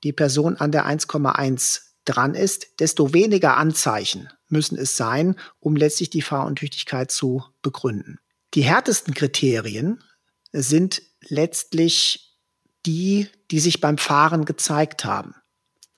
die 0.03 0.13
Person 0.13 0.57
an 0.57 0.71
der 0.71 0.85
1,1 0.85 1.81
dran 2.05 2.35
ist, 2.35 2.79
desto 2.79 3.13
weniger 3.13 3.57
Anzeichen 3.57 4.29
müssen 4.49 4.77
es 4.77 4.97
sein, 4.97 5.35
um 5.59 5.75
letztlich 5.75 6.09
die 6.09 6.21
Fahruntüchtigkeit 6.21 7.11
zu 7.11 7.43
begründen. 7.61 8.19
Die 8.53 8.63
härtesten 8.63 9.13
Kriterien 9.13 10.03
sind 10.51 11.01
letztlich 11.21 12.37
die, 12.85 13.29
die 13.49 13.59
sich 13.59 13.79
beim 13.79 13.97
Fahren 13.97 14.45
gezeigt 14.45 15.05
haben. 15.05 15.35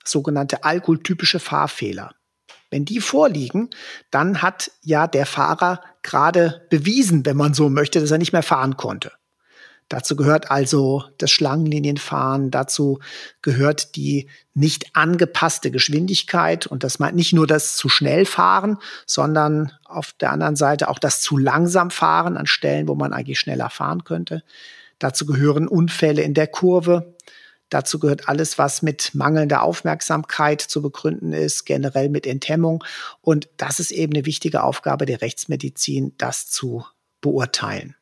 Sogenannte 0.04 0.64
alkoholtypische 0.64 1.40
Fahrfehler. 1.40 2.14
Wenn 2.70 2.84
die 2.84 3.00
vorliegen, 3.00 3.70
dann 4.10 4.42
hat 4.42 4.70
ja 4.82 5.06
der 5.06 5.26
Fahrer 5.26 5.82
gerade 6.02 6.66
bewiesen, 6.70 7.24
wenn 7.24 7.36
man 7.36 7.54
so 7.54 7.68
möchte, 7.68 8.00
dass 8.00 8.10
er 8.10 8.18
nicht 8.18 8.32
mehr 8.32 8.42
fahren 8.42 8.76
konnte. 8.76 9.12
Dazu 9.88 10.16
gehört 10.16 10.50
also 10.50 11.04
das 11.18 11.30
Schlangenlinienfahren, 11.30 12.50
dazu 12.50 13.00
gehört 13.42 13.96
die 13.96 14.28
nicht 14.54 14.96
angepasste 14.96 15.70
Geschwindigkeit 15.70 16.66
und 16.66 16.84
das 16.84 16.98
meint 16.98 17.16
nicht 17.16 17.34
nur 17.34 17.46
das 17.46 17.76
zu 17.76 17.88
schnell 17.88 18.24
fahren, 18.24 18.78
sondern 19.06 19.72
auf 19.84 20.12
der 20.14 20.32
anderen 20.32 20.56
Seite 20.56 20.88
auch 20.88 20.98
das 20.98 21.20
zu 21.20 21.36
langsam 21.36 21.90
fahren 21.90 22.36
an 22.36 22.46
Stellen, 22.46 22.88
wo 22.88 22.94
man 22.94 23.12
eigentlich 23.12 23.38
schneller 23.38 23.68
fahren 23.68 24.04
könnte. 24.04 24.42
Dazu 24.98 25.26
gehören 25.26 25.68
Unfälle 25.68 26.22
in 26.22 26.34
der 26.34 26.46
Kurve. 26.46 27.14
Dazu 27.68 27.98
gehört 27.98 28.28
alles, 28.28 28.56
was 28.58 28.82
mit 28.82 29.14
mangelnder 29.14 29.62
Aufmerksamkeit 29.62 30.60
zu 30.60 30.80
begründen 30.80 31.32
ist, 31.32 31.64
generell 31.64 32.08
mit 32.08 32.26
Enthemmung. 32.26 32.84
Und 33.20 33.48
das 33.56 33.80
ist 33.80 33.90
eben 33.90 34.14
eine 34.14 34.26
wichtige 34.26 34.62
Aufgabe 34.62 35.06
der 35.06 35.20
Rechtsmedizin, 35.20 36.14
das 36.16 36.50
zu 36.50 36.84
beurteilen. 37.20 37.96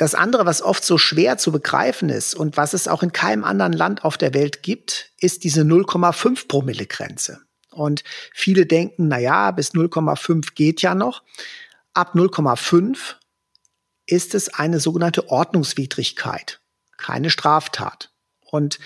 Das 0.00 0.14
andere, 0.14 0.46
was 0.46 0.62
oft 0.62 0.82
so 0.82 0.96
schwer 0.96 1.36
zu 1.36 1.52
begreifen 1.52 2.08
ist 2.08 2.34
und 2.34 2.56
was 2.56 2.72
es 2.72 2.88
auch 2.88 3.02
in 3.02 3.12
keinem 3.12 3.44
anderen 3.44 3.74
Land 3.74 4.02
auf 4.02 4.16
der 4.16 4.32
Welt 4.32 4.62
gibt, 4.62 5.12
ist 5.18 5.44
diese 5.44 5.60
0,5 5.60 6.48
Promille 6.48 6.86
Grenze. 6.86 7.42
Und 7.70 8.02
viele 8.32 8.64
denken, 8.64 9.08
na 9.08 9.18
ja, 9.18 9.50
bis 9.50 9.72
0,5 9.74 10.54
geht 10.54 10.80
ja 10.80 10.94
noch. 10.94 11.22
Ab 11.92 12.14
0,5 12.14 13.16
ist 14.06 14.34
es 14.34 14.48
eine 14.48 14.80
sogenannte 14.80 15.28
Ordnungswidrigkeit, 15.28 16.62
keine 16.96 17.28
Straftat. 17.28 18.10
Und 18.40 18.78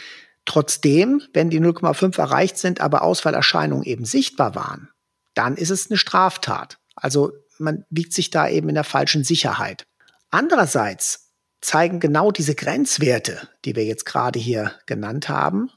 trotzdem, 0.47 1.23
wenn 1.33 1.49
die 1.49 1.61
0,5 1.61 2.19
erreicht 2.19 2.59
sind, 2.59 2.81
aber 2.81 3.03
Ausfallerscheinungen 3.03 3.85
eben 3.85 4.05
sichtbar 4.05 4.57
waren, 4.57 4.91
dann 5.35 5.57
ist 5.57 5.71
es 5.71 5.89
eine 5.89 5.97
Straftat. 5.97 6.81
Also 6.97 7.31
man 7.59 7.85
wiegt 7.89 8.13
sich 8.13 8.31
da 8.31 8.49
eben 8.49 8.69
in 8.69 8.75
der 8.75 8.83
falschen 8.83 9.23
Sicherheit. 9.23 9.87
Andererseits 10.35 11.33
zeigen 11.61 12.01
genau 12.01 12.33
diese 12.33 12.57
Grenzwerte, 12.57 13.49
die 13.65 13.77
wir 13.77 13.85
jetzt 13.85 14.05
gerade 14.05 14.41
hier 14.41 14.73
genannt 14.85 15.29
haben, 15.29 15.71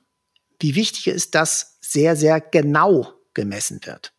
wie 0.60 0.74
wichtig 0.74 1.06
es 1.06 1.14
ist, 1.14 1.36
dass 1.36 1.78
sehr, 1.80 2.16
sehr 2.16 2.42
genau 2.42 3.14
gemessen 3.36 3.82
wird. 3.86 4.14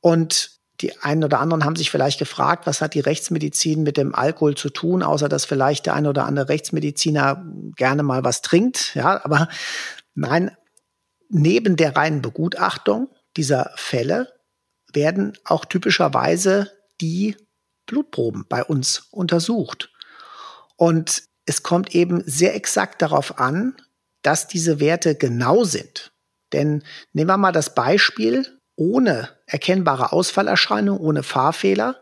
Und 0.00 0.58
die 0.80 0.98
einen 1.02 1.22
oder 1.22 1.38
anderen 1.38 1.64
haben 1.64 1.76
sich 1.76 1.88
vielleicht 1.88 2.18
gefragt, 2.18 2.66
was 2.66 2.80
hat 2.80 2.94
die 2.94 3.00
Rechtsmedizin 3.00 3.84
mit 3.84 3.96
dem 3.96 4.12
Alkohol 4.12 4.56
zu 4.56 4.70
tun, 4.70 5.04
außer 5.04 5.28
dass 5.28 5.44
vielleicht 5.44 5.86
der 5.86 5.94
eine 5.94 6.08
oder 6.10 6.24
andere 6.24 6.48
Rechtsmediziner 6.48 7.46
gerne 7.76 8.02
mal 8.02 8.24
was 8.24 8.42
trinkt. 8.42 8.96
Ja, 8.96 9.24
aber 9.24 9.48
nein, 10.16 10.50
neben 11.28 11.76
der 11.76 11.94
reinen 11.94 12.22
Begutachtung 12.22 13.08
dieser 13.36 13.70
Fälle 13.76 14.32
werden 14.92 15.38
auch 15.44 15.64
typischerweise 15.64 16.72
die 17.00 17.36
Blutproben 17.88 18.44
bei 18.48 18.62
uns 18.62 19.08
untersucht. 19.10 19.90
Und 20.76 21.24
es 21.44 21.64
kommt 21.64 21.94
eben 21.96 22.22
sehr 22.24 22.54
exakt 22.54 23.02
darauf 23.02 23.40
an, 23.40 23.74
dass 24.22 24.46
diese 24.46 24.78
Werte 24.78 25.16
genau 25.16 25.64
sind. 25.64 26.12
Denn 26.52 26.84
nehmen 27.12 27.30
wir 27.30 27.36
mal 27.36 27.52
das 27.52 27.74
Beispiel 27.74 28.46
ohne 28.76 29.30
erkennbare 29.46 30.12
Ausfallerscheinung, 30.12 30.98
ohne 30.98 31.24
Fahrfehler. 31.24 32.00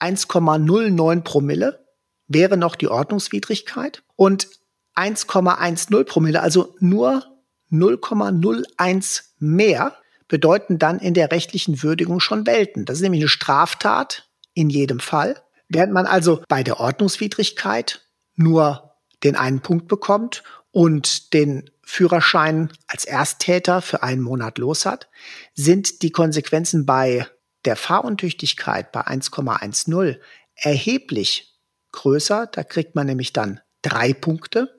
1,09 0.00 1.22
Promille 1.22 1.86
wäre 2.26 2.56
noch 2.56 2.74
die 2.74 2.88
Ordnungswidrigkeit 2.88 4.02
und 4.16 4.48
1,10 4.96 6.04
Promille, 6.04 6.42
also 6.42 6.74
nur 6.80 7.24
0,01 7.70 9.22
mehr, 9.38 9.96
bedeuten 10.28 10.78
dann 10.78 10.98
in 10.98 11.14
der 11.14 11.30
rechtlichen 11.30 11.82
Würdigung 11.82 12.20
schon 12.20 12.46
Welten. 12.46 12.84
Das 12.84 12.96
ist 12.96 13.02
nämlich 13.02 13.22
eine 13.22 13.28
Straftat 13.28 14.25
in 14.56 14.70
jedem 14.70 14.98
Fall. 14.98 15.40
Während 15.68 15.92
man 15.92 16.06
also 16.06 16.42
bei 16.48 16.62
der 16.62 16.80
Ordnungswidrigkeit 16.80 18.08
nur 18.34 18.96
den 19.22 19.36
einen 19.36 19.60
Punkt 19.60 19.86
bekommt 19.86 20.42
und 20.72 21.32
den 21.32 21.70
Führerschein 21.82 22.72
als 22.88 23.04
Ersttäter 23.04 23.82
für 23.82 24.02
einen 24.02 24.22
Monat 24.22 24.58
los 24.58 24.86
hat, 24.86 25.08
sind 25.54 26.02
die 26.02 26.10
Konsequenzen 26.10 26.86
bei 26.86 27.26
der 27.64 27.76
Fahruntüchtigkeit 27.76 28.92
bei 28.92 29.02
1,10 29.02 30.18
erheblich 30.54 31.60
größer. 31.92 32.46
Da 32.46 32.64
kriegt 32.64 32.94
man 32.94 33.06
nämlich 33.06 33.32
dann 33.32 33.60
drei 33.82 34.12
Punkte. 34.12 34.78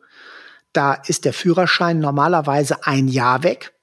Da 0.73 0.93
ist 0.93 1.25
der 1.25 1.33
Führerschein 1.33 1.99
normalerweise 1.99 2.85
ein 2.85 3.07
Jahr 3.07 3.43
weg 3.43 3.73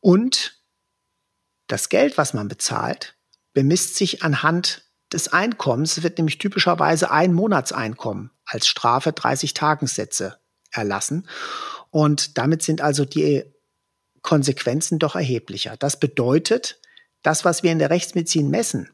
und 0.00 0.62
das 1.66 1.88
Geld, 1.88 2.16
was 2.16 2.34
man 2.34 2.48
bezahlt, 2.48 3.16
bemisst 3.52 3.96
sich 3.96 4.22
anhand 4.22 4.87
des 5.12 5.28
Einkommens 5.28 6.02
wird 6.02 6.18
nämlich 6.18 6.38
typischerweise 6.38 7.10
ein 7.10 7.32
Monatseinkommen 7.32 8.30
als 8.44 8.66
Strafe 8.66 9.12
30 9.12 9.54
Tagenssätze 9.54 10.38
erlassen. 10.70 11.26
Und 11.90 12.36
damit 12.38 12.62
sind 12.62 12.80
also 12.80 13.04
die 13.04 13.44
Konsequenzen 14.22 14.98
doch 14.98 15.16
erheblicher. 15.16 15.76
Das 15.78 15.98
bedeutet, 15.98 16.80
das, 17.22 17.44
was 17.44 17.62
wir 17.62 17.72
in 17.72 17.78
der 17.78 17.90
Rechtsmedizin 17.90 18.50
messen, 18.50 18.90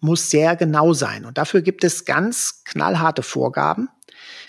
muss 0.00 0.30
sehr 0.30 0.56
genau 0.56 0.92
sein. 0.92 1.24
Und 1.24 1.38
dafür 1.38 1.60
gibt 1.60 1.84
es 1.84 2.04
ganz 2.04 2.62
knallharte 2.64 3.22
Vorgaben. 3.22 3.88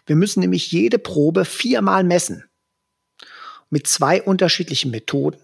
Wir 0.05 0.15
müssen 0.15 0.39
nämlich 0.39 0.71
jede 0.71 0.99
Probe 0.99 1.45
viermal 1.45 2.03
messen. 2.03 2.45
Mit 3.69 3.87
zwei 3.87 4.21
unterschiedlichen 4.21 4.91
Methoden. 4.91 5.39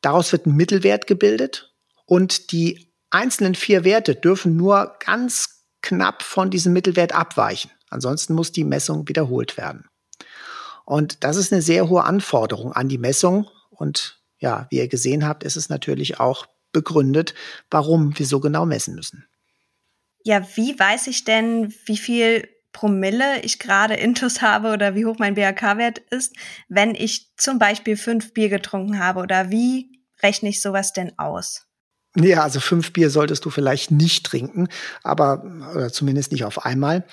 Daraus 0.00 0.32
wird 0.32 0.46
ein 0.46 0.56
Mittelwert 0.56 1.06
gebildet 1.06 1.74
und 2.06 2.52
die 2.52 2.91
einzelnen 3.12 3.54
vier 3.54 3.84
Werte 3.84 4.14
dürfen 4.14 4.56
nur 4.56 4.96
ganz 5.04 5.66
knapp 5.82 6.22
von 6.22 6.50
diesem 6.50 6.72
Mittelwert 6.72 7.12
abweichen. 7.12 7.70
Ansonsten 7.90 8.34
muss 8.34 8.52
die 8.52 8.64
Messung 8.64 9.08
wiederholt 9.08 9.56
werden. 9.56 9.88
Und 10.84 11.24
das 11.24 11.36
ist 11.36 11.52
eine 11.52 11.62
sehr 11.62 11.88
hohe 11.88 12.04
Anforderung 12.04 12.72
an 12.72 12.88
die 12.88 12.98
Messung. 12.98 13.48
Und 13.70 14.20
ja, 14.38 14.66
wie 14.70 14.78
ihr 14.78 14.88
gesehen 14.88 15.26
habt, 15.26 15.44
ist 15.44 15.56
es 15.56 15.68
natürlich 15.68 16.18
auch 16.20 16.46
begründet, 16.72 17.34
warum 17.70 18.18
wir 18.18 18.26
so 18.26 18.40
genau 18.40 18.64
messen 18.64 18.94
müssen. 18.94 19.26
Ja, 20.24 20.46
wie 20.56 20.78
weiß 20.78 21.08
ich 21.08 21.24
denn, 21.24 21.74
wie 21.84 21.96
viel 21.96 22.48
Promille 22.72 23.42
ich 23.42 23.58
gerade 23.58 23.94
intus 23.94 24.40
habe 24.40 24.72
oder 24.72 24.94
wie 24.94 25.04
hoch 25.04 25.18
mein 25.18 25.34
BHK-Wert 25.34 25.98
ist, 26.10 26.34
wenn 26.68 26.94
ich 26.94 27.34
zum 27.36 27.58
Beispiel 27.58 27.96
fünf 27.96 28.32
Bier 28.32 28.48
getrunken 28.48 28.98
habe? 28.98 29.20
Oder 29.20 29.50
wie 29.50 30.02
rechne 30.22 30.48
ich 30.48 30.62
sowas 30.62 30.92
denn 30.92 31.18
aus? 31.18 31.66
Ja, 32.14 32.42
also 32.42 32.60
fünf 32.60 32.92
Bier 32.92 33.08
solltest 33.08 33.44
du 33.44 33.50
vielleicht 33.50 33.90
nicht 33.90 34.26
trinken, 34.26 34.68
aber 35.02 35.44
oder 35.74 35.90
zumindest 35.90 36.30
nicht 36.30 36.44
auf 36.44 36.64
einmal. 36.64 37.04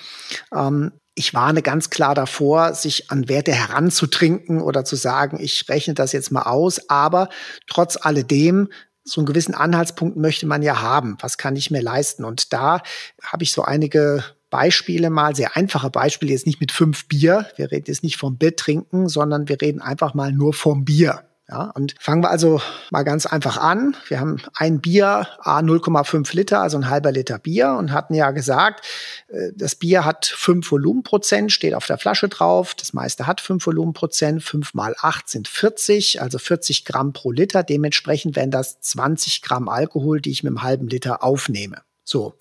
Ähm, 0.54 0.92
ich 1.14 1.34
warne 1.34 1.62
ganz 1.62 1.90
klar 1.90 2.14
davor, 2.14 2.74
sich 2.74 3.10
an 3.10 3.28
Werte 3.28 3.52
heranzutrinken 3.52 4.60
oder 4.60 4.84
zu 4.84 4.96
sagen, 4.96 5.38
ich 5.40 5.68
rechne 5.68 5.94
das 5.94 6.12
jetzt 6.12 6.30
mal 6.30 6.42
aus. 6.42 6.88
Aber 6.88 7.28
trotz 7.66 7.98
alledem, 8.00 8.68
so 9.04 9.20
einen 9.20 9.26
gewissen 9.26 9.54
Anhaltspunkt 9.54 10.16
möchte 10.16 10.46
man 10.46 10.62
ja 10.62 10.80
haben. 10.80 11.16
Was 11.20 11.38
kann 11.38 11.56
ich 11.56 11.70
mir 11.70 11.82
leisten? 11.82 12.24
Und 12.24 12.52
da 12.52 12.82
habe 13.22 13.42
ich 13.42 13.52
so 13.52 13.62
einige 13.62 14.24
Beispiele 14.50 15.10
mal, 15.10 15.34
sehr 15.34 15.56
einfache 15.56 15.90
Beispiele, 15.90 16.32
jetzt 16.32 16.46
nicht 16.46 16.60
mit 16.60 16.72
fünf 16.72 17.08
Bier. 17.08 17.46
Wir 17.56 17.70
reden 17.70 17.86
jetzt 17.88 18.02
nicht 18.02 18.16
vom 18.16 18.36
Bier 18.36 18.56
trinken, 18.56 19.08
sondern 19.08 19.48
wir 19.48 19.60
reden 19.60 19.80
einfach 19.80 20.14
mal 20.14 20.32
nur 20.32 20.52
vom 20.52 20.84
Bier. 20.84 21.29
Ja, 21.50 21.72
und 21.74 21.96
fangen 21.98 22.22
wir 22.22 22.30
also 22.30 22.62
mal 22.90 23.02
ganz 23.02 23.26
einfach 23.26 23.56
an. 23.56 23.96
Wir 24.06 24.20
haben 24.20 24.40
ein 24.54 24.80
Bier, 24.80 25.26
A 25.40 25.58
0,5 25.58 26.36
Liter, 26.36 26.60
also 26.60 26.76
ein 26.76 26.88
halber 26.88 27.10
Liter 27.10 27.40
Bier 27.40 27.72
und 27.72 27.90
hatten 27.90 28.14
ja 28.14 28.30
gesagt, 28.30 28.86
äh, 29.28 29.50
das 29.56 29.74
Bier 29.74 30.04
hat 30.04 30.26
5 30.26 30.70
Volumenprozent, 30.70 31.50
steht 31.50 31.74
auf 31.74 31.86
der 31.86 31.98
Flasche 31.98 32.28
drauf. 32.28 32.76
Das 32.76 32.92
meiste 32.92 33.26
hat 33.26 33.40
5 33.40 33.66
Volumenprozent. 33.66 34.44
5 34.44 34.74
mal 34.74 34.94
8 35.00 35.28
sind 35.28 35.48
40, 35.48 36.22
also 36.22 36.38
40 36.38 36.84
Gramm 36.84 37.12
pro 37.12 37.32
Liter. 37.32 37.64
Dementsprechend 37.64 38.36
wären 38.36 38.52
das 38.52 38.80
20 38.80 39.42
Gramm 39.42 39.68
Alkohol, 39.68 40.20
die 40.20 40.30
ich 40.30 40.44
mit 40.44 40.50
einem 40.50 40.62
halben 40.62 40.86
Liter 40.86 41.24
aufnehme. 41.24 41.82
So. 42.04 42.34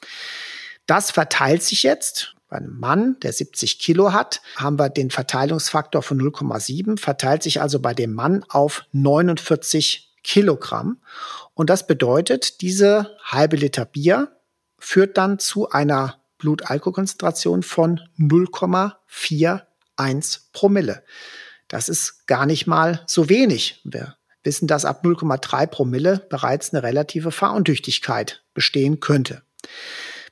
Das 0.86 1.10
verteilt 1.10 1.64
sich 1.64 1.82
jetzt 1.82 2.36
bei 2.50 2.58
einem 2.58 2.80
Mann, 2.80 3.18
der 3.22 3.32
70 3.32 3.80
Kilo 3.80 4.12
hat, 4.12 4.42
haben 4.56 4.80
wir 4.80 4.90
den 4.90 5.12
Verteilungsfaktor 5.12 6.02
von 6.02 6.20
0,7, 6.20 7.00
verteilt 7.00 7.44
sich 7.44 7.62
also 7.62 7.80
bei 7.80 7.94
dem 7.94 8.14
Mann 8.14 8.44
auf 8.50 8.86
49 8.92 10.10
Kilogramm. 10.24 10.98
Und 11.54 11.70
das 11.70 11.88
bedeutet, 11.88 12.62
diese 12.62 13.16
halbe 13.24 13.56
Liter 13.56 13.86
Bier 13.86 14.36
führt 14.78 15.18
dann 15.18 15.40
zu 15.40 15.70
einer 15.70 16.20
Blutalkoholkonzentration 16.40 17.64
von 17.64 18.02
0,41 18.18 20.40
Promille. 20.52 21.04
Das 21.68 21.90
ist 21.90 22.28
gar 22.28 22.46
nicht 22.46 22.66
mal 22.66 23.04
so 23.06 23.30
wenig. 23.30 23.82
Wir 23.84 24.16
wissen, 24.44 24.68
dass 24.68 24.86
ab 24.86 25.04
0,3 25.04 25.68
Promille 25.68 26.26
bereits 26.30 26.74
eine 26.74 26.84
relative 26.84 27.32
Fahruntüchtigkeit 27.32 28.44
bestehen 28.54 29.00
könnte. 29.00 29.44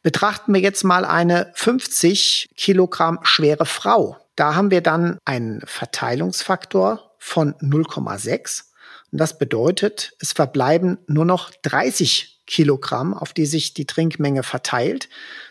Betrachten 0.07 0.53
wir 0.53 0.61
jetzt 0.61 0.85
mal 0.85 1.03
eine 1.03 1.51
50 1.55 2.51
Kilogramm 2.55 3.19
schwere 3.23 3.65
Frau. 3.65 4.15
Da 4.37 4.55
haben 4.55 4.71
wir 4.71 4.79
dann 4.79 5.17
einen 5.25 5.59
Verteilungsfaktor 5.65 7.11
von 7.19 7.55
0,6. 7.55 8.63
Und 9.11 9.19
das 9.19 9.37
bedeutet, 9.37 10.13
es 10.21 10.31
verbleiben 10.31 10.97
nur 11.07 11.25
noch 11.25 11.51
30 11.61 12.43
Kilogramm, 12.47 13.13
auf 13.13 13.33
die 13.33 13.45
sich 13.45 13.73
die 13.73 13.85
Trinkmenge 13.85 14.43
verteilt. 14.43 15.09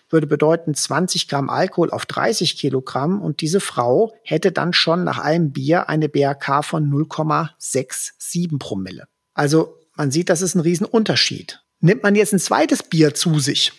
würde 0.09 0.27
bedeuten 0.27 0.73
20 0.73 1.29
Gramm 1.29 1.51
Alkohol 1.51 1.91
auf 1.91 2.07
30 2.07 2.57
Kilogramm 2.57 3.21
und 3.21 3.43
diese 3.43 3.61
Frau 3.61 4.15
hätte 4.23 4.53
dann 4.53 4.73
schon 4.73 5.05
nach 5.05 5.19
einem 5.19 5.53
Bier 5.53 5.91
eine 5.91 6.09
BRK 6.09 6.63
von 6.63 6.91
0,67 6.91 8.59
Promille. 8.59 9.07
Also 9.35 9.77
man 9.97 10.11
sieht, 10.11 10.31
das 10.31 10.41
ist 10.41 10.55
ein 10.55 10.61
Riesenunterschied. 10.61 11.61
Nimmt 11.81 12.03
man 12.03 12.15
jetzt 12.15 12.33
ein 12.33 12.39
zweites 12.39 12.83
Bier 12.83 13.13
zu 13.13 13.39
sich, 13.39 13.75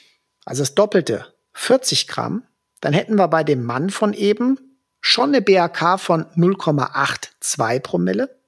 also 0.48 0.62
das 0.62 0.76
Doppelte, 0.76 1.26
40 1.56 2.08
Gramm, 2.08 2.44
dann 2.80 2.94
hätten 2.94 3.16
wir 3.16 3.28
bei 3.28 3.44
dem 3.44 3.66
Mann 3.66 3.90
von 3.90 4.14
eben 4.14 4.58
schon 5.02 5.30
eine 5.30 5.42
BRK 5.42 5.98
von 5.98 6.26
0,82 6.38 7.82
Promille 7.82 8.40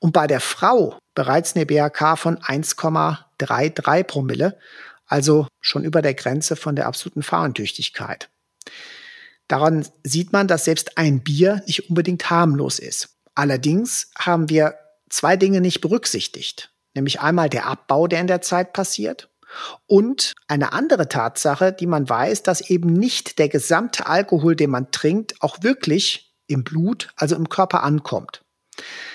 und 0.00 0.12
bei 0.12 0.26
der 0.26 0.40
Frau 0.40 0.98
bereits 1.14 1.56
eine 1.56 1.64
BRK 1.64 2.16
von 2.16 2.38
1,33 2.40 4.04
Promille, 4.04 4.58
also 5.06 5.48
schon 5.62 5.82
über 5.82 6.02
der 6.02 6.12
Grenze 6.12 6.56
von 6.56 6.76
der 6.76 6.86
absoluten 6.86 7.22
Fahrentüchtigkeit. 7.22 8.28
Daran 9.48 9.88
sieht 10.04 10.34
man, 10.34 10.46
dass 10.46 10.66
selbst 10.66 10.98
ein 10.98 11.22
Bier 11.22 11.62
nicht 11.66 11.88
unbedingt 11.88 12.28
harmlos 12.28 12.78
ist. 12.78 13.16
Allerdings 13.34 14.10
haben 14.18 14.50
wir 14.50 14.74
zwei 15.08 15.36
Dinge 15.36 15.62
nicht 15.62 15.80
berücksichtigt, 15.80 16.70
nämlich 16.94 17.20
einmal 17.20 17.48
der 17.48 17.64
Abbau, 17.64 18.08
der 18.08 18.20
in 18.20 18.26
der 18.26 18.42
Zeit 18.42 18.74
passiert, 18.74 19.30
und 19.86 20.34
eine 20.48 20.72
andere 20.72 21.08
Tatsache, 21.08 21.72
die 21.72 21.86
man 21.86 22.08
weiß, 22.08 22.42
dass 22.42 22.60
eben 22.60 22.92
nicht 22.92 23.38
der 23.38 23.48
gesamte 23.48 24.06
Alkohol, 24.06 24.56
den 24.56 24.70
man 24.70 24.90
trinkt, 24.90 25.34
auch 25.40 25.62
wirklich 25.62 26.34
im 26.46 26.64
Blut, 26.64 27.08
also 27.16 27.36
im 27.36 27.48
Körper 27.48 27.82
ankommt. 27.82 28.42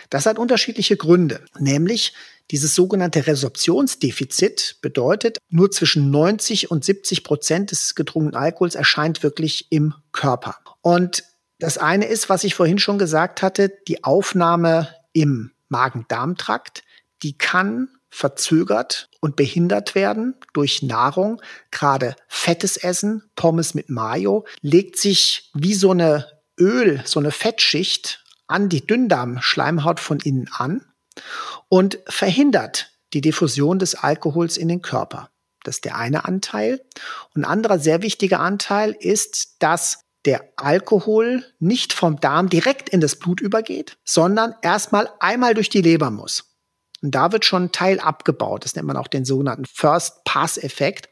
Das 0.10 0.26
hat 0.26 0.38
unterschiedliche 0.38 0.98
Gründe, 0.98 1.44
nämlich 1.60 2.14
dieses 2.52 2.76
sogenannte 2.76 3.26
Resorptionsdefizit 3.26 4.78
bedeutet, 4.82 5.40
nur 5.50 5.72
zwischen 5.72 6.12
90 6.12 6.70
und 6.70 6.86
70 6.86 7.24
Prozent 7.24 7.72
des 7.72 7.96
getrunkenen 7.96 8.36
Alkohols 8.36 8.76
erscheint 8.76 9.24
wirklich 9.24 9.72
im 9.72 9.96
Körper. 10.12 10.58
Und 10.82 11.24
das 11.60 11.78
eine 11.78 12.06
ist, 12.06 12.30
was 12.30 12.44
ich 12.44 12.54
vorhin 12.54 12.78
schon 12.78 13.00
gesagt 13.00 13.42
hatte, 13.42 13.72
die 13.88 14.04
Aufnahme 14.04 14.90
im 15.14 15.52
Magen-Darm-Trakt, 15.70 16.84
die 17.24 17.38
kann 17.38 17.90
verzögert 18.16 19.10
und 19.20 19.36
behindert 19.36 19.94
werden 19.94 20.36
durch 20.54 20.82
Nahrung. 20.82 21.42
Gerade 21.70 22.16
fettes 22.30 22.78
Essen, 22.78 23.30
Pommes 23.36 23.74
mit 23.74 23.90
Mayo, 23.90 24.46
legt 24.62 24.98
sich 24.98 25.52
wie 25.54 25.74
so 25.74 25.92
eine 25.92 26.28
Öl, 26.58 27.04
so 27.06 27.20
eine 27.20 27.32
Fettschicht 27.32 28.24
an 28.48 28.70
die 28.70 28.86
Dünndarmschleimhaut 28.86 30.00
von 30.00 30.20
innen 30.20 30.50
an 30.52 30.86
und 31.68 32.00
verhindert 32.08 32.92
die 33.14 33.22
Diffusion 33.22 33.80
des 33.80 33.96
Alkohols 33.96 34.56
in 34.56 34.70
den 34.70 34.82
Körper. 34.82 35.30
Das 35.64 35.76
ist 35.76 35.86
der 35.86 35.98
eine 35.98 36.26
Anteil. 36.26 36.82
Und 37.34 37.42
ein 37.42 37.52
anderer 37.52 37.80
sehr 37.80 38.02
wichtiger 38.02 38.40
Anteil 38.40 38.96
ist, 38.98 39.58
dass 39.60 40.00
der 40.24 40.54
Alkohol 40.56 41.44
nicht 41.60 41.92
vom 41.92 42.20
Darm 42.20 42.50
direkt 42.50 42.90
in 42.90 43.02
das 43.02 43.18
Blut 43.18 43.42
übergeht, 43.42 43.98
sondern 44.06 44.56
erstmal 44.62 45.10
einmal 45.20 45.54
durch 45.54 45.70
die 45.70 45.82
Leber 45.82 46.12
muss. 46.12 46.55
Und 47.06 47.12
da 47.12 47.32
wird 47.32 47.46
schon 47.46 47.66
ein 47.66 47.72
Teil 47.72 48.00
abgebaut. 48.00 48.66
Das 48.66 48.76
nennt 48.76 48.88
man 48.88 48.98
auch 48.98 49.08
den 49.08 49.26
sogenannten 49.26 49.66
First-Pass-Effekt. 49.66 51.08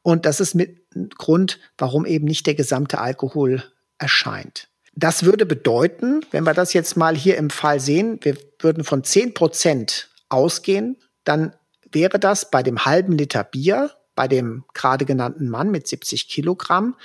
Und 0.00 0.24
das 0.24 0.40
ist 0.40 0.54
mit 0.54 0.86
Grund, 1.18 1.60
warum 1.76 2.06
eben 2.06 2.24
nicht 2.24 2.46
der 2.46 2.54
gesamte 2.54 2.98
Alkohol 2.98 3.62
erscheint. 3.98 4.68
Das 4.94 5.24
würde 5.24 5.44
bedeuten, 5.44 6.22
wenn 6.30 6.44
wir 6.44 6.54
das 6.54 6.72
jetzt 6.72 6.96
mal 6.96 7.14
hier 7.14 7.36
im 7.36 7.50
Fall 7.50 7.78
sehen, 7.78 8.18
wir 8.22 8.38
würden 8.58 8.84
von 8.84 9.04
10 9.04 9.34
Prozent 9.34 10.08
ausgehen, 10.30 10.96
dann 11.24 11.54
wäre 11.92 12.18
das 12.18 12.50
bei 12.50 12.62
dem 12.62 12.86
halben 12.86 13.12
Liter 13.12 13.44
Bier, 13.44 13.90
bei 14.14 14.28
dem 14.28 14.64
gerade 14.72 15.04
genannten 15.04 15.50
Mann 15.50 15.70
mit 15.70 15.86
70 15.86 16.30
Kilogramm, 16.30 16.96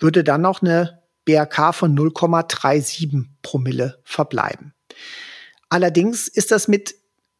würde 0.00 0.24
dann 0.24 0.40
noch 0.40 0.62
eine 0.62 1.02
BRK 1.26 1.74
von 1.74 1.94
0,37 1.94 3.26
Promille 3.42 3.98
verbleiben. 4.02 4.72
Allerdings 5.68 6.26
ist 6.26 6.52
das 6.52 6.68
mit 6.68 6.94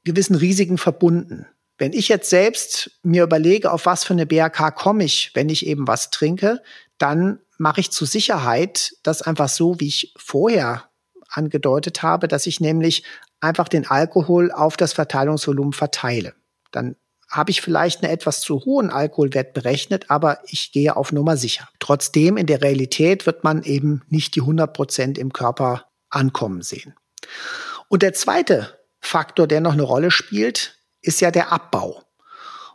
gewissen 0.07 0.37
Risiken 0.37 0.79
verbunden. 0.79 1.47
Wenn 1.79 1.93
ich 1.93 2.09
jetzt 2.09 2.31
selbst 2.31 2.91
mir 3.03 3.25
überlege, 3.25 3.71
auf 3.71 3.85
was 3.85 4.05
für 4.05 4.15
eine 4.15 4.25
BRK 4.25 4.71
komme 4.71 5.05
ich, 5.05 5.33
wenn 5.35 5.51
ich 5.51 5.67
eben 5.67 5.87
was 5.87 6.11
trinke, 6.11 6.63
dann 6.97 7.41
mache 7.59 7.81
ich 7.81 7.91
zur 7.91 8.07
Sicherheit 8.07 8.95
das 9.03 9.21
einfach 9.21 9.51
so, 9.51 9.79
wie 9.79 9.89
ich 9.89 10.15
vorher 10.17 10.85
angedeutet 11.29 12.03
habe, 12.03 12.29
dass 12.29 12.47
ich 12.47 12.61
nämlich 12.61 13.05
einfach 13.41 13.69
den 13.69 13.87
Alkohol 13.87 14.51
auf 14.53 14.79
das 14.79 14.95
Verteilungsvolumen 14.95 15.75
verteile. 15.75 16.35
Dann 16.71 16.97
habe 17.29 17.51
ich 17.51 17.61
vielleicht 17.61 18.03
einen 18.03 18.13
etwas 18.13 18.41
zu 18.41 18.65
hohen 18.65 18.89
Alkoholwert 18.89 19.53
berechnet, 19.53 20.11
aber 20.11 20.39
ich 20.47 20.73
gehe 20.73 20.97
auf 20.97 21.13
Nummer 21.13 21.37
sicher. 21.37 21.69
Trotzdem, 21.81 22.37
in 22.37 22.47
der 22.47 22.63
Realität 22.63 23.27
wird 23.27 23.45
man 23.45 23.63
eben 23.65 24.03
nicht 24.09 24.37
die 24.37 24.41
100 24.41 24.73
Prozent 24.73 25.19
im 25.19 25.33
Körper 25.33 25.87
ankommen 26.09 26.63
sehen. 26.63 26.95
Und 27.89 28.03
der 28.03 28.15
zweite 28.15 28.76
Faktor, 29.07 29.47
der 29.47 29.61
noch 29.61 29.73
eine 29.73 29.83
Rolle 29.83 30.11
spielt, 30.11 30.79
ist 31.01 31.21
ja 31.21 31.31
der 31.31 31.53
Abbau. 31.53 32.03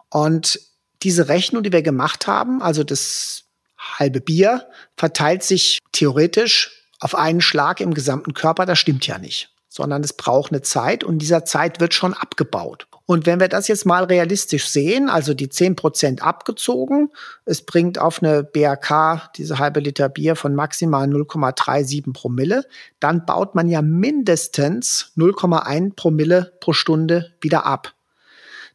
Und 0.10 0.60
diese 1.04 1.28
Rechnung, 1.28 1.64
die 1.64 1.72
wir 1.72 1.82
gemacht 1.82 2.28
haben, 2.28 2.62
also 2.62 2.84
das 2.84 3.44
halbe 3.78 4.22
Bier 4.22 4.68
verteilt 4.98 5.44
sich 5.44 5.80
theoretisch 5.92 6.72
auf 7.00 7.16
einen 7.16 7.42
Schlag 7.42 7.82
im 7.82 7.94
gesamten 7.94 8.34
Körper. 8.34 8.66
Das 8.66 8.80
stimmt 8.80 9.08
ja 9.08 9.18
nicht, 9.18 9.54
sondern 9.68 10.04
es 10.04 10.14
braucht 10.14 10.52
eine 10.52 10.62
Zeit 10.62 11.04
und 11.04 11.20
dieser 11.20 11.46
Zeit 11.46 11.80
wird 11.80 11.94
schon 11.94 12.14
abgebaut. 12.14 12.88
Und 13.06 13.26
wenn 13.26 13.40
wir 13.40 13.48
das 13.48 13.68
jetzt 13.68 13.86
mal 13.86 14.04
realistisch 14.04 14.70
sehen, 14.70 15.10
also 15.10 15.34
die 15.34 15.50
10% 15.50 16.22
abgezogen, 16.22 17.10
es 17.46 17.66
bringt 17.66 18.00
auf 18.00 18.22
eine 18.22 18.44
BRK, 18.44 19.32
diese 19.36 19.60
halbe 19.60 19.80
Liter 19.80 20.08
Bier, 20.08 20.36
von 20.36 20.56
maximal 20.56 21.08
0,37 21.08 22.14
Promille, 22.14 22.66
dann 23.00 23.26
baut 23.26 23.56
man 23.56 23.68
ja 23.68 23.82
mindestens 23.82 25.12
0,1 25.18 25.96
Promille 25.96 26.54
pro 26.60 26.74
Stunde 26.74 27.34
wieder 27.42 27.66
ab. 27.66 27.94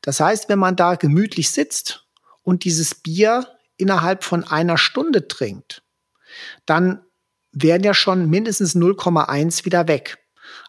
Das 0.02 0.20
heißt, 0.20 0.48
wenn 0.48 0.58
man 0.58 0.76
da 0.76 0.94
gemütlich 0.94 1.50
sitzt 1.50 2.06
und 2.42 2.64
dieses 2.64 2.94
Bier 2.94 3.46
innerhalb 3.76 4.24
von 4.24 4.44
einer 4.44 4.78
Stunde 4.78 5.28
trinkt, 5.28 5.82
dann 6.66 7.02
wären 7.52 7.82
ja 7.82 7.94
schon 7.94 8.28
mindestens 8.28 8.76
0,1 8.76 9.64
wieder 9.64 9.88
weg. 9.88 10.18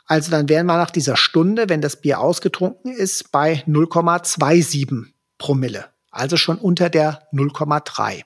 Also 0.07 0.31
dann 0.31 0.47
wären 0.49 0.65
wir 0.65 0.77
nach 0.77 0.89
dieser 0.89 1.17
Stunde, 1.17 1.67
wenn 1.69 1.81
das 1.81 2.01
Bier 2.01 2.19
ausgetrunken 2.19 2.93
ist, 2.93 3.31
bei 3.31 3.63
0,27 3.67 5.05
Promille. 5.37 5.85
Also 6.09 6.37
schon 6.37 6.57
unter 6.57 6.89
der 6.89 7.27
0,3. 7.33 8.23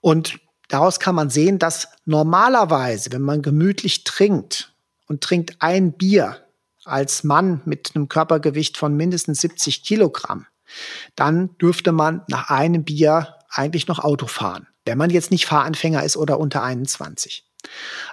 Und 0.00 0.38
daraus 0.68 1.00
kann 1.00 1.16
man 1.16 1.28
sehen, 1.28 1.58
dass 1.58 1.88
normalerweise, 2.04 3.10
wenn 3.12 3.22
man 3.22 3.42
gemütlich 3.42 4.04
trinkt 4.04 4.72
und 5.08 5.20
trinkt 5.20 5.56
ein 5.58 5.92
Bier 5.92 6.38
als 6.84 7.24
Mann 7.24 7.60
mit 7.64 7.92
einem 7.94 8.08
Körpergewicht 8.08 8.76
von 8.76 8.96
mindestens 8.96 9.40
70 9.40 9.82
Kilogramm, 9.82 10.46
dann 11.16 11.56
dürfte 11.58 11.90
man 11.90 12.22
nach 12.28 12.48
einem 12.50 12.84
Bier 12.84 13.34
eigentlich 13.48 13.88
noch 13.88 13.98
Auto 13.98 14.26
fahren, 14.26 14.68
wenn 14.84 14.98
man 14.98 15.10
jetzt 15.10 15.32
nicht 15.32 15.46
Fahranfänger 15.46 16.04
ist 16.04 16.16
oder 16.16 16.38
unter 16.38 16.62
21. 16.62 17.44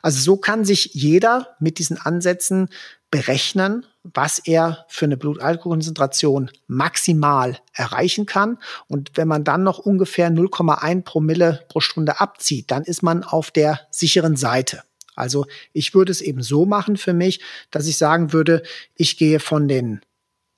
Also 0.02 0.20
so 0.20 0.38
kann 0.38 0.66
sich 0.66 0.92
jeder 0.94 1.56
mit 1.60 1.80
diesen 1.80 1.98
Ansätzen 1.98 2.70
berechnen, 3.12 3.86
was 4.04 4.40
er 4.40 4.86
für 4.90 5.06
eine 5.06 5.18
Blutalkoholkonzentration 5.18 6.52
maximal 6.68 7.60
erreichen 7.72 8.26
kann. 8.26 8.58
Und 8.88 9.12
wenn 9.16 9.28
man 9.28 9.44
dann 9.44 9.64
noch 9.64 9.80
ungefähr 9.80 10.30
0,1 10.30 11.04
Promille 11.04 11.64
pro 11.70 11.80
Stunde 11.80 12.20
abzieht, 12.20 12.72
dann 12.72 12.84
ist 12.84 13.04
man 13.04 13.24
auf 13.24 13.52
der 13.52 13.82
sicheren 13.92 14.36
Seite. 14.36 14.84
Also 15.16 15.46
ich 15.74 15.94
würde 15.94 16.12
es 16.12 16.22
eben 16.22 16.42
so 16.42 16.66
machen 16.66 16.98
für 16.98 17.14
mich, 17.14 17.40
dass 17.72 17.88
ich 17.88 17.98
sagen 17.98 18.34
würde, 18.34 18.64
ich 18.96 19.18
gehe 19.18 19.40
von 19.40 19.68
den 19.68 20.02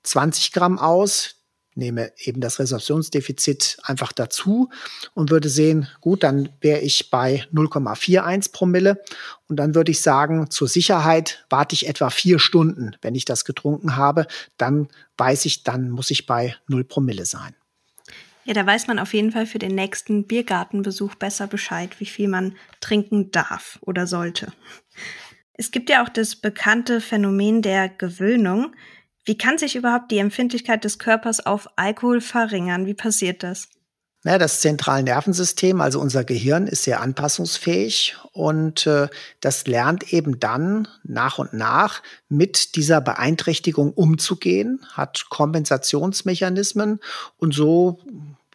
20 0.02 0.52
Gramm 0.52 0.78
aus, 0.78 1.36
nehme 1.76 2.12
eben 2.18 2.40
das 2.40 2.58
Resorptionsdefizit 2.58 3.78
einfach 3.82 4.12
dazu 4.12 4.70
und 5.14 5.30
würde 5.30 5.48
sehen, 5.48 5.88
gut, 6.00 6.22
dann 6.22 6.48
wäre 6.60 6.80
ich 6.80 7.10
bei 7.10 7.46
0,41 7.52 8.52
Promille 8.52 9.02
und 9.48 9.56
dann 9.56 9.74
würde 9.74 9.90
ich 9.90 10.00
sagen, 10.00 10.50
zur 10.50 10.68
Sicherheit 10.68 11.44
warte 11.50 11.74
ich 11.74 11.86
etwa 11.88 12.10
vier 12.10 12.38
Stunden, 12.38 12.96
wenn 13.02 13.14
ich 13.14 13.24
das 13.24 13.44
getrunken 13.44 13.96
habe, 13.96 14.26
dann 14.56 14.88
weiß 15.18 15.44
ich, 15.44 15.62
dann 15.62 15.90
muss 15.90 16.10
ich 16.10 16.26
bei 16.26 16.56
0 16.68 16.84
Promille 16.84 17.26
sein. 17.26 17.54
Ja, 18.44 18.54
da 18.54 18.64
weiß 18.64 18.86
man 18.86 19.00
auf 19.00 19.12
jeden 19.12 19.32
Fall 19.32 19.44
für 19.44 19.58
den 19.58 19.74
nächsten 19.74 20.24
Biergartenbesuch 20.24 21.16
besser 21.16 21.48
Bescheid, 21.48 21.98
wie 21.98 22.06
viel 22.06 22.28
man 22.28 22.54
trinken 22.80 23.32
darf 23.32 23.78
oder 23.80 24.06
sollte. 24.06 24.52
Es 25.54 25.72
gibt 25.72 25.90
ja 25.90 26.04
auch 26.04 26.08
das 26.08 26.36
bekannte 26.36 27.00
Phänomen 27.00 27.60
der 27.60 27.88
Gewöhnung. 27.88 28.74
Wie 29.26 29.36
kann 29.36 29.58
sich 29.58 29.74
überhaupt 29.74 30.12
die 30.12 30.18
Empfindlichkeit 30.18 30.84
des 30.84 31.00
Körpers 31.00 31.44
auf 31.44 31.68
Alkohol 31.76 32.20
verringern? 32.20 32.86
Wie 32.86 32.94
passiert 32.94 33.42
das? 33.42 33.68
Ja, 34.24 34.38
das 34.38 34.60
zentrale 34.60 35.02
Nervensystem, 35.04 35.80
also 35.80 36.00
unser 36.00 36.24
Gehirn, 36.24 36.66
ist 36.66 36.84
sehr 36.84 37.00
anpassungsfähig 37.00 38.16
und 38.32 38.86
äh, 38.86 39.08
das 39.40 39.66
lernt 39.66 40.12
eben 40.12 40.40
dann 40.40 40.88
nach 41.04 41.38
und 41.38 41.52
nach 41.52 42.02
mit 42.28 42.74
dieser 42.76 43.00
Beeinträchtigung 43.00 43.92
umzugehen, 43.92 44.84
hat 44.92 45.26
Kompensationsmechanismen 45.28 46.98
und 47.36 47.54
so 47.54 48.00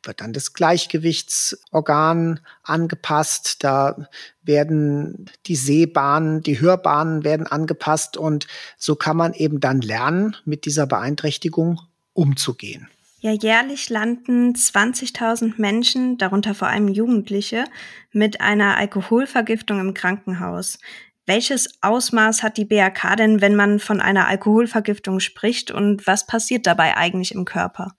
wird 0.04 0.22
dann 0.22 0.34
das 0.34 0.54
Gleichgewichtsorgan 0.54 2.40
angepasst, 2.64 3.64
da 3.64 4.08
werden 4.42 5.30
die 5.46 5.56
Sehbahnen, 5.56 6.42
die 6.42 6.60
Hörbahnen 6.60 7.24
werden 7.24 7.48
angepasst 7.48 8.18
und 8.18 8.48
so 8.78 8.96
kann 8.96 9.18
man 9.18 9.34
eben 9.34 9.60
dann 9.60 9.82
lernen, 9.82 10.36
mit 10.46 10.66
dieser 10.66 10.88
Beeinträchtigung 10.88 11.80
umzugehen. 12.14 12.88
Ja, 13.20 13.32
jährlich 13.32 13.90
landen 13.90 14.54
20.000 14.54 15.54
Menschen, 15.58 16.18
darunter 16.18 16.56
vor 16.56 16.70
allem 16.70 16.88
Jugendliche, 16.88 17.66
mit 18.12 18.42
einer 18.42 18.78
Alkoholvergiftung 18.78 19.80
im 19.80 19.94
Krankenhaus. 19.94 20.80
Welches 21.28 21.82
Ausmaß 21.82 22.42
hat 22.42 22.58
die 22.58 22.66
BAK 22.66 23.16
denn, 23.18 23.40
wenn 23.42 23.56
man 23.56 23.80
von 23.80 24.02
einer 24.02 24.28
Alkoholvergiftung 24.28 25.20
spricht 25.20 25.70
und 25.70 26.08
was 26.08 26.26
passiert 26.26 26.66
dabei 26.66 26.98
eigentlich 26.98 27.36
im 27.36 27.46
Körper? 27.46 27.96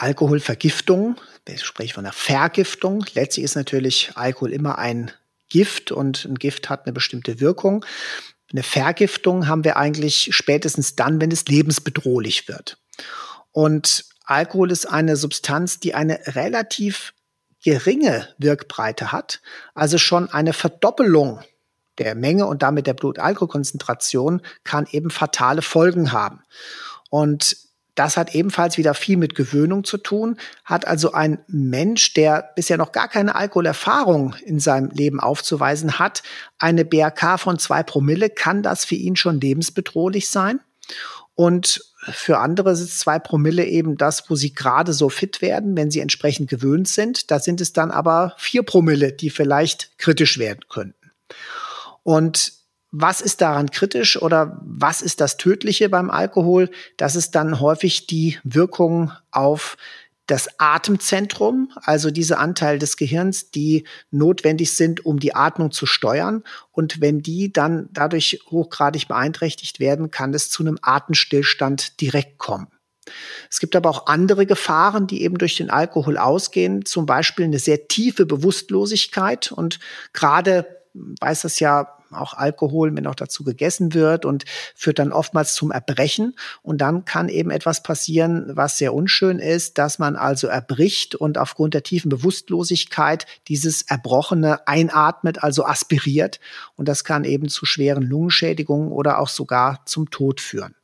Alkoholvergiftung, 0.00 1.16
ich 1.46 1.64
spreche 1.64 1.94
von 1.94 2.04
einer 2.04 2.12
Vergiftung. 2.12 3.04
Letztlich 3.14 3.44
ist 3.44 3.56
natürlich 3.56 4.12
Alkohol 4.14 4.52
immer 4.52 4.78
ein 4.78 5.10
Gift 5.48 5.90
und 5.92 6.24
ein 6.24 6.36
Gift 6.36 6.70
hat 6.70 6.86
eine 6.86 6.92
bestimmte 6.92 7.40
Wirkung. 7.40 7.84
Eine 8.52 8.62
Vergiftung 8.62 9.46
haben 9.46 9.64
wir 9.64 9.76
eigentlich 9.76 10.30
spätestens 10.32 10.96
dann, 10.96 11.20
wenn 11.20 11.30
es 11.30 11.44
lebensbedrohlich 11.46 12.48
wird. 12.48 12.78
Und 13.52 14.04
Alkohol 14.24 14.70
ist 14.70 14.86
eine 14.86 15.16
Substanz, 15.16 15.80
die 15.80 15.94
eine 15.94 16.20
relativ 16.26 17.14
geringe 17.62 18.28
Wirkbreite 18.38 19.12
hat, 19.12 19.40
also 19.74 19.98
schon 19.98 20.30
eine 20.30 20.52
Verdoppelung 20.52 21.40
der 21.98 22.14
Menge 22.14 22.46
und 22.46 22.62
damit 22.62 22.86
der 22.86 22.94
Blutalkoholkonzentration 22.94 24.40
kann 24.64 24.86
eben 24.90 25.10
fatale 25.10 25.62
Folgen 25.62 26.12
haben. 26.12 26.42
Und 27.10 27.56
das 27.94 28.16
hat 28.16 28.34
ebenfalls 28.34 28.78
wieder 28.78 28.94
viel 28.94 29.16
mit 29.16 29.34
Gewöhnung 29.34 29.84
zu 29.84 29.98
tun, 29.98 30.36
hat 30.64 30.86
also 30.86 31.12
ein 31.12 31.38
Mensch, 31.46 32.14
der 32.14 32.50
bisher 32.56 32.76
noch 32.76 32.92
gar 32.92 33.08
keine 33.08 33.34
Alkoholerfahrung 33.34 34.34
in 34.44 34.60
seinem 34.60 34.90
Leben 34.90 35.20
aufzuweisen 35.20 35.98
hat, 35.98 36.22
eine 36.58 36.84
BRK 36.84 37.38
von 37.38 37.58
zwei 37.58 37.82
Promille, 37.82 38.30
kann 38.30 38.62
das 38.62 38.84
für 38.84 38.94
ihn 38.94 39.16
schon 39.16 39.40
lebensbedrohlich 39.40 40.28
sein. 40.28 40.60
Und 41.34 41.80
für 42.02 42.38
andere 42.38 42.72
ist 42.72 42.98
zwei 42.98 43.18
Promille 43.18 43.64
eben 43.64 43.96
das, 43.96 44.28
wo 44.28 44.34
sie 44.34 44.54
gerade 44.54 44.92
so 44.92 45.08
fit 45.08 45.42
werden, 45.42 45.76
wenn 45.76 45.90
sie 45.90 46.00
entsprechend 46.00 46.48
gewöhnt 46.48 46.88
sind. 46.88 47.30
Da 47.30 47.38
sind 47.38 47.60
es 47.60 47.72
dann 47.72 47.90
aber 47.90 48.34
vier 48.38 48.62
Promille, 48.62 49.12
die 49.12 49.30
vielleicht 49.30 49.98
kritisch 49.98 50.38
werden 50.38 50.60
könnten. 50.68 51.12
Und 52.02 52.59
was 52.92 53.20
ist 53.20 53.40
daran 53.40 53.70
kritisch 53.70 54.20
oder 54.20 54.60
was 54.62 55.02
ist 55.02 55.20
das 55.20 55.36
Tödliche 55.36 55.88
beim 55.88 56.10
Alkohol? 56.10 56.70
Das 56.96 57.14
ist 57.14 57.34
dann 57.34 57.60
häufig 57.60 58.06
die 58.06 58.38
Wirkung 58.42 59.12
auf 59.30 59.76
das 60.26 60.48
Atemzentrum, 60.60 61.72
also 61.82 62.12
diese 62.12 62.38
Anteil 62.38 62.78
des 62.78 62.96
Gehirns, 62.96 63.50
die 63.50 63.84
notwendig 64.12 64.76
sind, 64.76 65.04
um 65.04 65.18
die 65.18 65.34
Atmung 65.34 65.72
zu 65.72 65.86
steuern. 65.86 66.44
Und 66.70 67.00
wenn 67.00 67.20
die 67.20 67.52
dann 67.52 67.88
dadurch 67.92 68.40
hochgradig 68.48 69.08
beeinträchtigt 69.08 69.80
werden, 69.80 70.12
kann 70.12 70.32
es 70.32 70.48
zu 70.48 70.62
einem 70.62 70.78
Atemstillstand 70.82 72.00
direkt 72.00 72.38
kommen. 72.38 72.68
Es 73.50 73.58
gibt 73.58 73.74
aber 73.74 73.90
auch 73.90 74.06
andere 74.06 74.46
Gefahren, 74.46 75.08
die 75.08 75.22
eben 75.22 75.36
durch 75.36 75.56
den 75.56 75.68
Alkohol 75.68 76.16
ausgehen, 76.16 76.84
zum 76.84 77.06
Beispiel 77.06 77.46
eine 77.46 77.58
sehr 77.58 77.88
tiefe 77.88 78.24
Bewusstlosigkeit. 78.24 79.50
Und 79.50 79.80
gerade 80.12 80.64
weiß 80.94 81.42
das 81.42 81.58
ja 81.58 81.99
auch 82.14 82.34
Alkohol, 82.34 82.94
wenn 82.94 83.06
auch 83.06 83.14
dazu 83.14 83.44
gegessen 83.44 83.94
wird 83.94 84.24
und 84.24 84.44
führt 84.74 84.98
dann 84.98 85.12
oftmals 85.12 85.54
zum 85.54 85.70
Erbrechen. 85.70 86.34
Und 86.62 86.80
dann 86.80 87.04
kann 87.04 87.28
eben 87.28 87.50
etwas 87.50 87.82
passieren, 87.82 88.50
was 88.54 88.78
sehr 88.78 88.94
unschön 88.94 89.38
ist, 89.38 89.78
dass 89.78 89.98
man 89.98 90.16
also 90.16 90.46
erbricht 90.46 91.14
und 91.14 91.38
aufgrund 91.38 91.74
der 91.74 91.82
tiefen 91.82 92.08
Bewusstlosigkeit 92.08 93.26
dieses 93.48 93.82
Erbrochene 93.82 94.66
einatmet, 94.66 95.42
also 95.42 95.64
aspiriert. 95.64 96.40
Und 96.76 96.88
das 96.88 97.04
kann 97.04 97.24
eben 97.24 97.48
zu 97.48 97.66
schweren 97.66 98.02
Lungenschädigungen 98.02 98.92
oder 98.92 99.18
auch 99.18 99.28
sogar 99.28 99.82
zum 99.86 100.10
Tod 100.10 100.40
führen. 100.40 100.74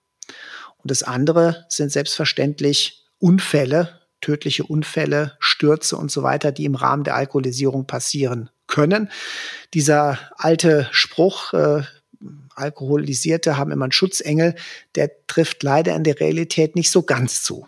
Und 0.78 0.90
das 0.90 1.02
andere 1.02 1.66
sind 1.68 1.90
selbstverständlich 1.90 3.04
Unfälle, 3.18 4.00
tödliche 4.20 4.64
Unfälle, 4.64 5.36
Stürze 5.38 5.96
und 5.96 6.10
so 6.10 6.22
weiter, 6.22 6.52
die 6.52 6.64
im 6.64 6.74
Rahmen 6.74 7.04
der 7.04 7.16
Alkoholisierung 7.16 7.86
passieren 7.86 8.50
können. 8.66 9.10
Dieser 9.74 10.18
alte 10.36 10.88
Spruch, 10.92 11.52
äh, 11.52 11.82
Alkoholisierte 12.54 13.56
haben 13.58 13.70
immer 13.70 13.84
einen 13.84 13.92
Schutzengel, 13.92 14.54
der 14.94 15.10
trifft 15.26 15.62
leider 15.62 15.94
in 15.94 16.04
der 16.04 16.18
Realität 16.18 16.74
nicht 16.74 16.90
so 16.90 17.02
ganz 17.02 17.42
zu. 17.42 17.66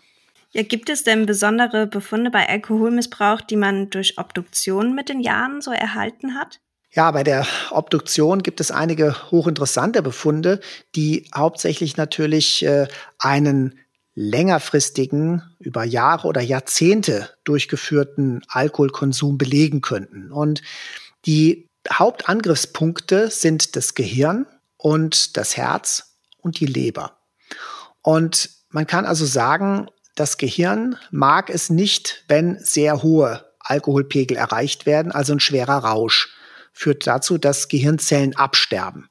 Ja, 0.51 0.63
gibt 0.63 0.89
es 0.89 1.03
denn 1.03 1.27
besondere 1.27 1.85
Befunde 1.85 2.31
bei 2.31 2.49
Alkoholmissbrauch, 2.49 3.41
die 3.41 3.55
man 3.55 3.91
durch 3.91 4.17
Obduktion 4.17 4.95
mit 4.95 5.09
den 5.09 5.19
Jahren 5.19 5.61
so 5.61 5.71
erhalten 5.71 6.33
hat? 6.33 6.59
Ja, 6.91 7.11
bei 7.11 7.23
der 7.23 7.45
Obduktion 7.69 8.41
gibt 8.41 8.59
es 8.59 8.71
einige 8.71 9.29
hochinteressante 9.29 10.01
Befunde, 10.01 10.59
die 10.95 11.29
hauptsächlich 11.35 11.97
natürlich 11.97 12.65
äh, 12.65 12.87
einen 13.19 13.79
längerfristigen, 14.21 15.43
über 15.59 15.85
Jahre 15.85 16.27
oder 16.27 16.41
Jahrzehnte 16.41 17.29
durchgeführten 17.45 18.41
Alkoholkonsum 18.49 19.37
belegen 19.37 19.79
könnten. 19.79 20.29
Und 20.33 20.61
die 21.25 21.69
Hauptangriffspunkte 21.89 23.29
sind 23.31 23.77
das 23.77 23.95
Gehirn 23.95 24.45
und 24.75 25.37
das 25.37 25.55
Herz 25.55 26.17
und 26.37 26.59
die 26.59 26.65
Leber. 26.65 27.17
Und 28.01 28.49
man 28.71 28.85
kann 28.85 29.05
also 29.05 29.25
sagen, 29.25 29.87
das 30.15 30.37
Gehirn 30.37 30.97
mag 31.11 31.49
es 31.49 31.69
nicht, 31.69 32.25
wenn 32.27 32.59
sehr 32.59 33.01
hohe 33.01 33.45
Alkoholpegel 33.61 34.35
erreicht 34.35 34.85
werden, 34.85 35.13
also 35.13 35.31
ein 35.31 35.39
schwerer 35.39 35.77
Rausch 35.77 36.35
führt 36.73 37.07
dazu, 37.07 37.37
dass 37.37 37.69
Gehirnzellen 37.69 38.35
absterben. 38.35 39.09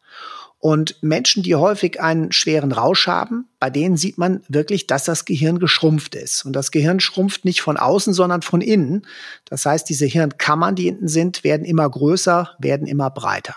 Und 0.61 1.01
Menschen, 1.03 1.45
die 1.45 1.55
häufig 1.55 2.01
einen 2.01 2.33
schweren 2.33 2.73
Rausch 2.73 3.07
haben, 3.07 3.49
bei 3.61 3.71
denen 3.71 3.97
sieht 3.97 4.19
man 4.19 4.43
wirklich, 4.49 4.89
dass 4.89 5.05
das 5.05 5.25
Gehirn 5.25 5.61
geschrumpft 5.61 6.17
ist. 6.17 6.45
Und 6.45 6.53
das 6.55 6.73
Gehirn 6.73 6.99
schrumpft 6.99 7.45
nicht 7.45 7.61
von 7.61 7.77
außen, 7.77 8.13
sondern 8.13 8.43
von 8.43 8.61
innen. 8.61 9.07
Das 9.45 9.65
heißt, 9.65 9.89
diese 9.89 10.07
Hirnkammern, 10.07 10.75
die 10.75 10.85
hinten 10.85 11.07
sind, 11.07 11.45
werden 11.45 11.65
immer 11.65 11.89
größer, 11.89 12.57
werden 12.59 12.89
immer 12.89 13.09
breiter. 13.11 13.55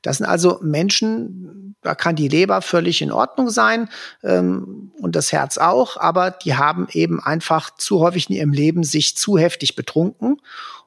Das 0.00 0.18
sind 0.18 0.26
also 0.26 0.60
Menschen, 0.62 1.76
da 1.80 1.94
kann 1.94 2.14
die 2.14 2.28
Leber 2.28 2.60
völlig 2.60 3.00
in 3.00 3.10
Ordnung 3.10 3.48
sein 3.48 3.88
ähm, 4.22 4.92
und 5.00 5.16
das 5.16 5.32
Herz 5.32 5.56
auch, 5.56 5.96
aber 5.96 6.30
die 6.30 6.56
haben 6.56 6.88
eben 6.92 7.20
einfach 7.20 7.74
zu 7.74 8.00
häufig 8.00 8.28
in 8.28 8.36
ihrem 8.36 8.52
Leben 8.52 8.84
sich 8.84 9.16
zu 9.16 9.38
heftig 9.38 9.76
betrunken 9.76 10.42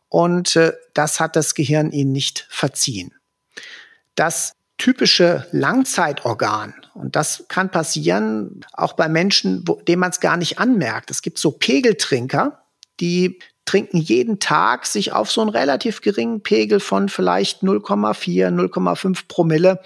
und 0.07 0.55
äh, 0.55 0.73
das 0.93 1.19
hat 1.19 1.35
das 1.35 1.55
Gehirn 1.55 1.91
ihnen 1.91 2.11
nicht 2.11 2.45
verziehen. 2.51 3.11
Das 4.13 4.53
typische 4.77 5.47
Langzeitorgan. 5.51 6.73
Und 6.93 7.15
das 7.15 7.45
kann 7.47 7.69
passieren 7.69 8.65
auch 8.73 8.93
bei 8.93 9.09
Menschen, 9.09 9.63
wo, 9.65 9.81
denen 9.81 9.99
man 9.99 10.11
es 10.11 10.19
gar 10.19 10.37
nicht 10.37 10.59
anmerkt. 10.59 11.11
Es 11.11 11.21
gibt 11.21 11.39
so 11.39 11.51
Pegeltrinker, 11.51 12.63
die 12.99 13.39
trinken 13.65 13.97
jeden 13.97 14.39
Tag 14.39 14.85
sich 14.85 15.11
auf 15.11 15.31
so 15.31 15.41
einen 15.41 15.49
relativ 15.49 16.01
geringen 16.01 16.41
Pegel 16.41 16.79
von 16.79 17.09
vielleicht 17.09 17.63
0,4, 17.63 18.49
0,5 18.49 19.27
Promille. 19.27 19.79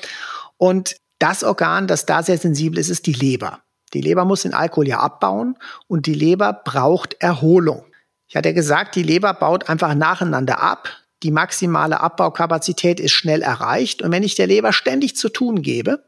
Und 0.58 0.96
das 1.20 1.44
Organ, 1.44 1.88
das 1.88 2.06
da 2.06 2.24
sehr 2.24 2.38
sensibel 2.38 2.80
ist, 2.80 2.90
ist 2.90 3.08
die 3.08 3.14
Leber. 3.14 3.60
Die 3.94 4.02
Leber 4.02 4.26
muss 4.26 4.44
den 4.44 4.54
Alkohol 4.54 4.88
ja 4.88 5.00
abbauen 5.00 5.58
und 5.88 6.06
die 6.06 6.14
Leber 6.14 6.54
braucht 6.54 7.16
Erholung. 7.20 7.86
Ich 8.28 8.36
hatte 8.36 8.50
ja 8.50 8.56
gesagt, 8.56 8.96
die 8.96 9.04
Leber 9.04 9.34
baut 9.34 9.68
einfach 9.68 9.94
nacheinander 9.94 10.62
ab 10.62 10.90
die 11.24 11.32
maximale 11.32 12.00
Abbaukapazität 12.00 13.00
ist 13.00 13.12
schnell 13.12 13.42
erreicht. 13.42 14.02
Und 14.02 14.12
wenn 14.12 14.24
ich 14.24 14.36
der 14.36 14.48
Leber 14.48 14.74
ständig 14.74 15.16
zu 15.16 15.30
tun 15.30 15.62
gebe, 15.62 16.04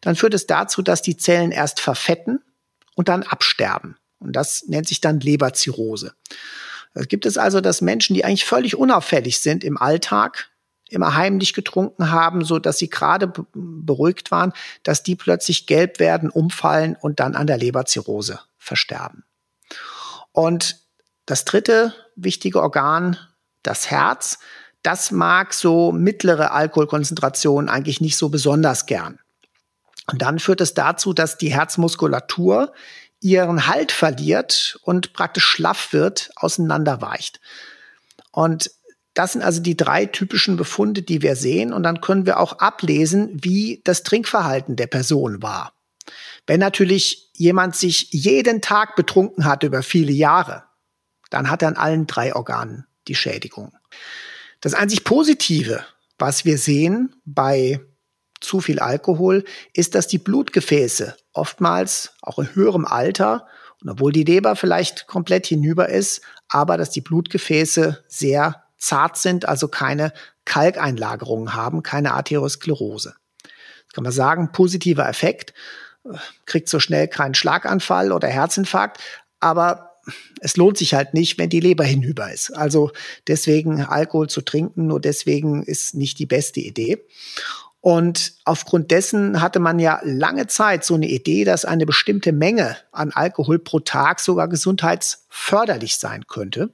dann 0.00 0.16
führt 0.16 0.34
es 0.34 0.46
dazu, 0.46 0.82
dass 0.82 1.02
die 1.02 1.16
Zellen 1.16 1.50
erst 1.50 1.80
verfetten 1.80 2.40
und 2.94 3.08
dann 3.08 3.22
absterben. 3.22 3.96
Und 4.18 4.34
das 4.34 4.64
nennt 4.66 4.88
sich 4.88 5.00
dann 5.00 5.20
Leberzirrhose. 5.20 6.14
Es 6.94 7.08
gibt 7.08 7.26
es 7.26 7.36
also, 7.36 7.60
dass 7.60 7.80
Menschen, 7.80 8.14
die 8.14 8.24
eigentlich 8.24 8.44
völlig 8.44 8.76
unauffällig 8.76 9.40
sind 9.40 9.64
im 9.64 9.76
Alltag, 9.76 10.50
immer 10.88 11.14
heimlich 11.14 11.54
getrunken 11.54 12.10
haben, 12.10 12.44
so 12.44 12.58
dass 12.58 12.78
sie 12.78 12.88
gerade 12.88 13.32
beruhigt 13.52 14.30
waren, 14.30 14.52
dass 14.82 15.02
die 15.02 15.16
plötzlich 15.16 15.66
gelb 15.66 15.98
werden, 15.98 16.30
umfallen 16.30 16.96
und 17.00 17.20
dann 17.20 17.34
an 17.34 17.46
der 17.46 17.58
Leberzirrhose 17.58 18.40
versterben. 18.58 19.24
Und 20.32 20.78
das 21.26 21.44
dritte 21.44 21.94
wichtige 22.16 22.60
Organ 22.60 23.18
das 23.64 23.90
Herz, 23.90 24.38
das 24.82 25.10
mag 25.10 25.54
so 25.54 25.92
mittlere 25.92 26.52
Alkoholkonzentrationen 26.52 27.68
eigentlich 27.68 28.00
nicht 28.00 28.16
so 28.16 28.28
besonders 28.28 28.86
gern. 28.86 29.18
Und 30.06 30.20
dann 30.22 30.38
führt 30.38 30.60
es 30.60 30.74
dazu, 30.74 31.12
dass 31.12 31.38
die 31.38 31.52
Herzmuskulatur 31.52 32.72
ihren 33.20 33.66
Halt 33.66 33.90
verliert 33.90 34.78
und 34.82 35.14
praktisch 35.14 35.46
schlaff 35.46 35.92
wird, 35.92 36.30
auseinanderweicht. 36.36 37.40
Und 38.30 38.70
das 39.14 39.32
sind 39.32 39.42
also 39.42 39.62
die 39.62 39.76
drei 39.76 40.04
typischen 40.04 40.56
Befunde, 40.56 41.00
die 41.00 41.22
wir 41.22 41.36
sehen. 41.36 41.72
Und 41.72 41.84
dann 41.84 42.02
können 42.02 42.26
wir 42.26 42.38
auch 42.38 42.58
ablesen, 42.58 43.30
wie 43.32 43.80
das 43.84 44.02
Trinkverhalten 44.02 44.76
der 44.76 44.88
Person 44.88 45.42
war. 45.42 45.72
Wenn 46.46 46.60
natürlich 46.60 47.30
jemand 47.32 47.76
sich 47.76 48.08
jeden 48.10 48.60
Tag 48.60 48.96
betrunken 48.96 49.46
hat 49.46 49.62
über 49.62 49.82
viele 49.82 50.12
Jahre, 50.12 50.64
dann 51.30 51.48
hat 51.48 51.62
er 51.62 51.68
an 51.68 51.76
allen 51.76 52.06
drei 52.06 52.34
Organen 52.34 52.86
die 53.08 53.14
Schädigung. 53.14 53.72
Das 54.60 54.74
einzig 54.74 55.04
Positive, 55.04 55.84
was 56.18 56.44
wir 56.44 56.58
sehen 56.58 57.14
bei 57.24 57.80
zu 58.40 58.60
viel 58.60 58.78
Alkohol, 58.78 59.44
ist, 59.72 59.94
dass 59.94 60.06
die 60.06 60.18
Blutgefäße 60.18 61.16
oftmals 61.32 62.12
auch 62.22 62.38
in 62.38 62.54
höherem 62.54 62.84
Alter, 62.84 63.46
und 63.82 63.90
obwohl 63.90 64.12
die 64.12 64.24
Leber 64.24 64.56
vielleicht 64.56 65.06
komplett 65.06 65.46
hinüber 65.46 65.88
ist, 65.88 66.22
aber 66.48 66.76
dass 66.76 66.90
die 66.90 67.00
Blutgefäße 67.00 68.04
sehr 68.06 68.64
zart 68.78 69.16
sind, 69.18 69.46
also 69.46 69.68
keine 69.68 70.12
Kalkeinlagerungen 70.44 71.54
haben, 71.54 71.82
keine 71.82 72.14
Arteriosklerose. 72.14 73.14
Das 73.42 73.92
kann 73.94 74.04
man 74.04 74.12
sagen, 74.12 74.52
positiver 74.52 75.08
Effekt, 75.08 75.54
kriegt 76.46 76.68
so 76.68 76.80
schnell 76.80 77.08
keinen 77.08 77.34
Schlaganfall 77.34 78.12
oder 78.12 78.28
Herzinfarkt, 78.28 78.98
aber 79.40 79.93
es 80.40 80.56
lohnt 80.56 80.78
sich 80.78 80.94
halt 80.94 81.14
nicht, 81.14 81.38
wenn 81.38 81.48
die 81.48 81.60
Leber 81.60 81.84
hinüber 81.84 82.32
ist. 82.32 82.50
Also 82.50 82.90
deswegen 83.26 83.82
Alkohol 83.82 84.28
zu 84.28 84.40
trinken, 84.40 84.86
nur 84.86 85.00
deswegen 85.00 85.62
ist 85.62 85.94
nicht 85.94 86.18
die 86.18 86.26
beste 86.26 86.60
Idee. 86.60 87.04
Und 87.80 88.32
aufgrund 88.46 88.90
dessen 88.90 89.42
hatte 89.42 89.60
man 89.60 89.78
ja 89.78 90.00
lange 90.04 90.46
Zeit 90.46 90.84
so 90.84 90.94
eine 90.94 91.06
Idee, 91.06 91.44
dass 91.44 91.66
eine 91.66 91.84
bestimmte 91.84 92.32
Menge 92.32 92.78
an 92.92 93.12
Alkohol 93.12 93.58
pro 93.58 93.78
Tag 93.80 94.20
sogar 94.20 94.48
gesundheitsförderlich 94.48 95.98
sein 95.98 96.26
könnte. 96.26 96.70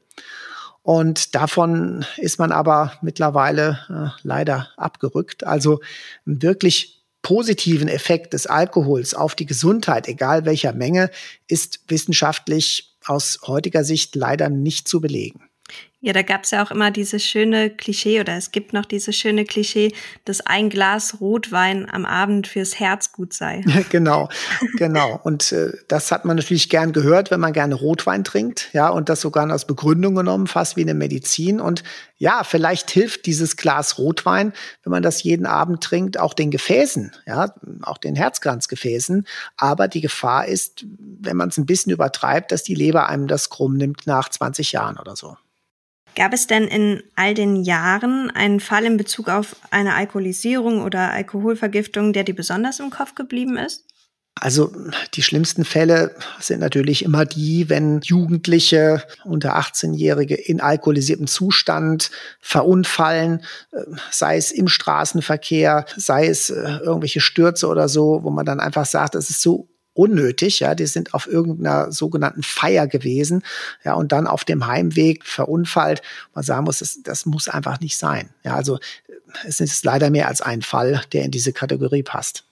Und 0.82 1.34
davon 1.34 2.06
ist 2.16 2.38
man 2.38 2.52
aber 2.52 2.92
mittlerweile 3.02 3.80
äh, 3.88 4.20
leider 4.22 4.68
abgerückt. 4.76 5.44
Also 5.44 5.80
einen 6.26 6.42
wirklich 6.42 7.02
positiven 7.22 7.88
Effekt 7.88 8.32
des 8.32 8.46
Alkohols 8.46 9.12
auf 9.14 9.34
die 9.34 9.46
Gesundheit, 9.46 10.08
egal 10.08 10.46
welcher 10.46 10.72
Menge, 10.72 11.10
ist 11.48 11.80
wissenschaftlich 11.88 12.89
aus 13.06 13.40
heutiger 13.46 13.84
Sicht 13.84 14.14
leider 14.14 14.48
nicht 14.48 14.88
zu 14.88 15.00
belegen. 15.00 15.48
Ja, 16.02 16.14
da 16.14 16.22
gab 16.22 16.44
es 16.44 16.50
ja 16.50 16.64
auch 16.64 16.70
immer 16.70 16.90
dieses 16.90 17.22
schöne 17.22 17.68
Klischee 17.68 18.20
oder 18.20 18.34
es 18.34 18.52
gibt 18.52 18.72
noch 18.72 18.86
dieses 18.86 19.14
schöne 19.14 19.44
Klischee, 19.44 19.92
dass 20.24 20.40
ein 20.40 20.70
Glas 20.70 21.20
Rotwein 21.20 21.90
am 21.90 22.06
Abend 22.06 22.46
fürs 22.46 22.80
Herz 22.80 23.12
gut 23.12 23.34
sei. 23.34 23.62
genau, 23.90 24.30
genau. 24.78 25.20
Und 25.22 25.52
äh, 25.52 25.72
das 25.88 26.10
hat 26.10 26.24
man 26.24 26.38
natürlich 26.38 26.70
gern 26.70 26.94
gehört, 26.94 27.30
wenn 27.30 27.40
man 27.40 27.52
gerne 27.52 27.74
Rotwein 27.74 28.24
trinkt, 28.24 28.70
ja, 28.72 28.88
und 28.88 29.10
das 29.10 29.20
sogar 29.20 29.50
als 29.50 29.66
Begründung 29.66 30.14
genommen, 30.14 30.46
fast 30.46 30.78
wie 30.78 30.82
eine 30.82 30.94
Medizin. 30.94 31.60
Und 31.60 31.82
ja, 32.16 32.44
vielleicht 32.44 32.90
hilft 32.90 33.26
dieses 33.26 33.58
Glas 33.58 33.98
Rotwein, 33.98 34.54
wenn 34.82 34.92
man 34.92 35.02
das 35.02 35.22
jeden 35.22 35.44
Abend 35.44 35.82
trinkt, 35.82 36.18
auch 36.18 36.32
den 36.32 36.50
Gefäßen, 36.50 37.12
ja, 37.26 37.54
auch 37.82 37.98
den 37.98 38.16
Herzkranzgefäßen. 38.16 39.26
Aber 39.58 39.86
die 39.86 40.00
Gefahr 40.00 40.46
ist, 40.46 40.86
wenn 40.98 41.36
man 41.36 41.50
es 41.50 41.58
ein 41.58 41.66
bisschen 41.66 41.92
übertreibt, 41.92 42.52
dass 42.52 42.62
die 42.62 42.74
Leber 42.74 43.10
einem 43.10 43.26
das 43.26 43.50
krumm 43.50 43.76
nimmt 43.76 44.06
nach 44.06 44.30
20 44.30 44.72
Jahren 44.72 44.96
oder 44.96 45.14
so. 45.14 45.36
Gab 46.16 46.32
es 46.32 46.46
denn 46.46 46.64
in 46.64 47.02
all 47.16 47.34
den 47.34 47.62
Jahren 47.62 48.30
einen 48.30 48.60
Fall 48.60 48.84
in 48.84 48.96
Bezug 48.96 49.28
auf 49.28 49.56
eine 49.70 49.94
Alkoholisierung 49.94 50.82
oder 50.82 51.12
Alkoholvergiftung, 51.12 52.12
der 52.12 52.24
dir 52.24 52.34
besonders 52.34 52.80
im 52.80 52.90
Kopf 52.90 53.14
geblieben 53.14 53.56
ist? 53.56 53.84
Also 54.40 54.72
die 55.14 55.22
schlimmsten 55.22 55.64
Fälle 55.64 56.14
sind 56.40 56.60
natürlich 56.60 57.04
immer 57.04 57.26
die, 57.26 57.68
wenn 57.68 58.00
Jugendliche 58.00 59.04
unter 59.24 59.58
18-Jährige 59.58 60.34
in 60.34 60.60
alkoholisiertem 60.62 61.26
Zustand 61.26 62.10
verunfallen, 62.40 63.44
äh, 63.72 63.82
sei 64.10 64.38
es 64.38 64.50
im 64.50 64.68
Straßenverkehr, 64.68 65.84
sei 65.96 66.26
es 66.26 66.48
äh, 66.48 66.78
irgendwelche 66.82 67.20
Stürze 67.20 67.68
oder 67.68 67.88
so, 67.88 68.20
wo 68.22 68.30
man 68.30 68.46
dann 68.46 68.60
einfach 68.60 68.86
sagt, 68.86 69.14
es 69.14 69.28
ist 69.28 69.42
so 69.42 69.68
unnötig. 70.00 70.60
Ja, 70.60 70.74
die 70.74 70.86
sind 70.86 71.12
auf 71.12 71.26
irgendeiner 71.26 71.92
sogenannten 71.92 72.42
Feier 72.42 72.86
gewesen, 72.86 73.42
ja, 73.84 73.92
und 73.94 74.12
dann 74.12 74.26
auf 74.26 74.44
dem 74.44 74.66
Heimweg 74.66 75.26
verunfallt. 75.26 76.00
Man 76.34 76.42
sagen 76.42 76.64
muss, 76.64 76.78
das, 76.78 77.02
das 77.02 77.26
muss 77.26 77.48
einfach 77.48 77.80
nicht 77.80 77.98
sein. 77.98 78.30
Ja, 78.42 78.54
also 78.54 78.78
es 79.44 79.60
ist 79.60 79.84
leider 79.84 80.10
mehr 80.10 80.28
als 80.28 80.40
ein 80.40 80.62
Fall, 80.62 81.02
der 81.12 81.24
in 81.24 81.30
diese 81.30 81.52
Kategorie 81.52 82.02
passt. 82.02 82.44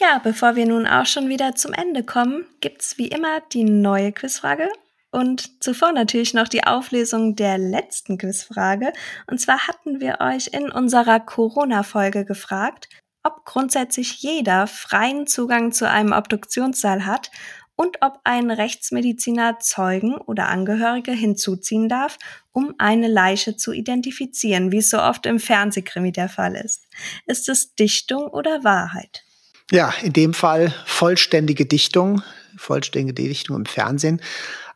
Ja, 0.00 0.20
bevor 0.22 0.56
wir 0.56 0.66
nun 0.66 0.88
auch 0.88 1.06
schon 1.06 1.28
wieder 1.28 1.54
zum 1.54 1.72
Ende 1.72 2.02
kommen, 2.02 2.44
gibt's 2.60 2.98
wie 2.98 3.06
immer 3.08 3.40
die 3.52 3.62
neue 3.62 4.10
Quizfrage 4.10 4.68
und 5.12 5.62
zuvor 5.62 5.92
natürlich 5.92 6.34
noch 6.34 6.48
die 6.48 6.64
Auflösung 6.64 7.36
der 7.36 7.56
letzten 7.56 8.18
Quizfrage. 8.18 8.92
Und 9.28 9.40
zwar 9.40 9.68
hatten 9.68 10.00
wir 10.00 10.18
euch 10.20 10.48
in 10.48 10.72
unserer 10.72 11.20
Corona-Folge 11.20 12.24
gefragt, 12.24 12.88
ob 13.24 13.44
grundsätzlich 13.44 14.18
jeder 14.22 14.66
freien 14.66 15.26
Zugang 15.26 15.72
zu 15.72 15.88
einem 15.88 16.12
Obduktionssaal 16.12 17.06
hat 17.06 17.30
und 17.76 17.96
ob 18.02 18.20
ein 18.24 18.50
Rechtsmediziner 18.50 19.58
Zeugen 19.58 20.14
oder 20.14 20.48
Angehörige 20.48 21.12
hinzuziehen 21.12 21.88
darf, 21.88 22.18
um 22.52 22.74
eine 22.78 23.08
Leiche 23.08 23.56
zu 23.56 23.72
identifizieren, 23.72 24.70
wie 24.70 24.78
es 24.78 24.90
so 24.90 25.00
oft 25.00 25.26
im 25.26 25.40
Fernsehkrimi 25.40 26.12
der 26.12 26.28
Fall 26.28 26.54
ist. 26.54 26.82
Ist 27.26 27.48
es 27.48 27.74
Dichtung 27.74 28.28
oder 28.28 28.62
Wahrheit? 28.62 29.24
Ja, 29.70 29.92
in 30.02 30.12
dem 30.12 30.34
Fall 30.34 30.72
vollständige 30.86 31.66
Dichtung, 31.66 32.22
vollständige 32.56 33.28
Dichtung 33.28 33.56
im 33.56 33.66
Fernsehen. 33.66 34.20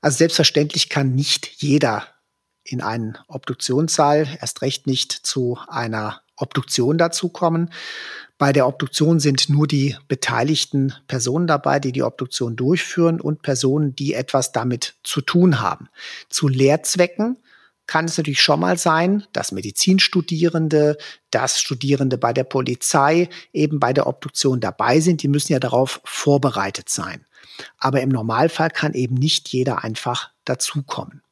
Also 0.00 0.18
selbstverständlich 0.18 0.88
kann 0.88 1.14
nicht 1.14 1.46
jeder 1.58 2.06
in 2.64 2.80
einen 2.80 3.16
Obduktionssaal, 3.28 4.38
erst 4.40 4.62
recht 4.62 4.87
nicht 4.87 5.12
zu 5.12 5.58
einer 5.68 6.22
Obduktion 6.38 6.98
dazukommen. 6.98 7.70
Bei 8.38 8.53
der 8.53 8.68
Obduktion 8.68 9.18
sind 9.18 9.48
nur 9.48 9.66
die 9.66 9.96
beteiligten 10.07 10.94
Personen 11.09 11.46
dabei, 11.46 11.81
die 11.81 11.92
die 11.92 12.05
Obduktion 12.05 12.55
durchführen 12.55 13.20
und 13.20 13.42
Personen, 13.42 13.96
die 13.96 14.14
etwas 14.14 14.53
damit 14.53 14.94
zu 15.03 15.20
tun 15.20 15.61
haben. 15.61 15.88
Zu 16.29 16.46
Lehrzwecken 16.46 17.38
kann 17.88 18.05
es 18.05 18.16
natürlich 18.18 18.40
schon 18.42 18.61
mal 18.61 18.79
sein, 18.79 19.24
dass 19.33 19.51
Medizinstudierende, 19.51 20.98
dass 21.31 21.59
Studierende 21.61 22.18
bei 22.18 22.33
der 22.33 22.44
Polizei 22.44 23.29
eben 23.53 23.81
bei 23.81 23.92
der 23.92 24.07
Obduktion 24.07 24.61
dabei 24.61 25.01
sind. 25.01 25.22
Die 25.22 25.29
müssen 25.29 25.53
ja 25.53 25.59
darauf 25.59 26.01
vorbereitet 26.05 26.88
sein. 26.90 27.24
Aber 27.79 28.03
im 28.03 28.11
Normalfall 28.11 28.70
kann 28.70 28.92
eben 28.92 29.14
nicht 29.14 29.48
jeder 29.48 29.83
einfach 29.83 30.31
dazukommen. 30.44 31.22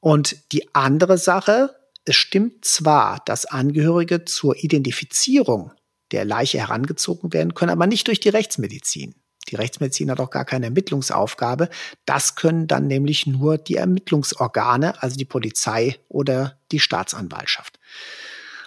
Und 0.00 0.52
die 0.52 0.74
andere 0.74 1.18
Sache, 1.18 1.76
es 2.04 2.16
stimmt 2.16 2.64
zwar, 2.64 3.22
dass 3.24 3.46
Angehörige 3.46 4.24
zur 4.24 4.56
Identifizierung 4.56 5.72
der 6.12 6.24
Leiche 6.24 6.58
herangezogen 6.58 7.32
werden 7.32 7.54
können, 7.54 7.72
aber 7.72 7.86
nicht 7.86 8.06
durch 8.08 8.20
die 8.20 8.28
Rechtsmedizin. 8.28 9.14
Die 9.48 9.56
Rechtsmedizin 9.56 10.10
hat 10.10 10.20
auch 10.20 10.30
gar 10.30 10.44
keine 10.44 10.66
Ermittlungsaufgabe. 10.66 11.68
Das 12.06 12.34
können 12.34 12.66
dann 12.66 12.86
nämlich 12.86 13.26
nur 13.26 13.58
die 13.58 13.76
Ermittlungsorgane, 13.76 15.02
also 15.02 15.16
die 15.16 15.24
Polizei 15.24 15.98
oder 16.08 16.58
die 16.72 16.80
Staatsanwaltschaft. 16.80 17.78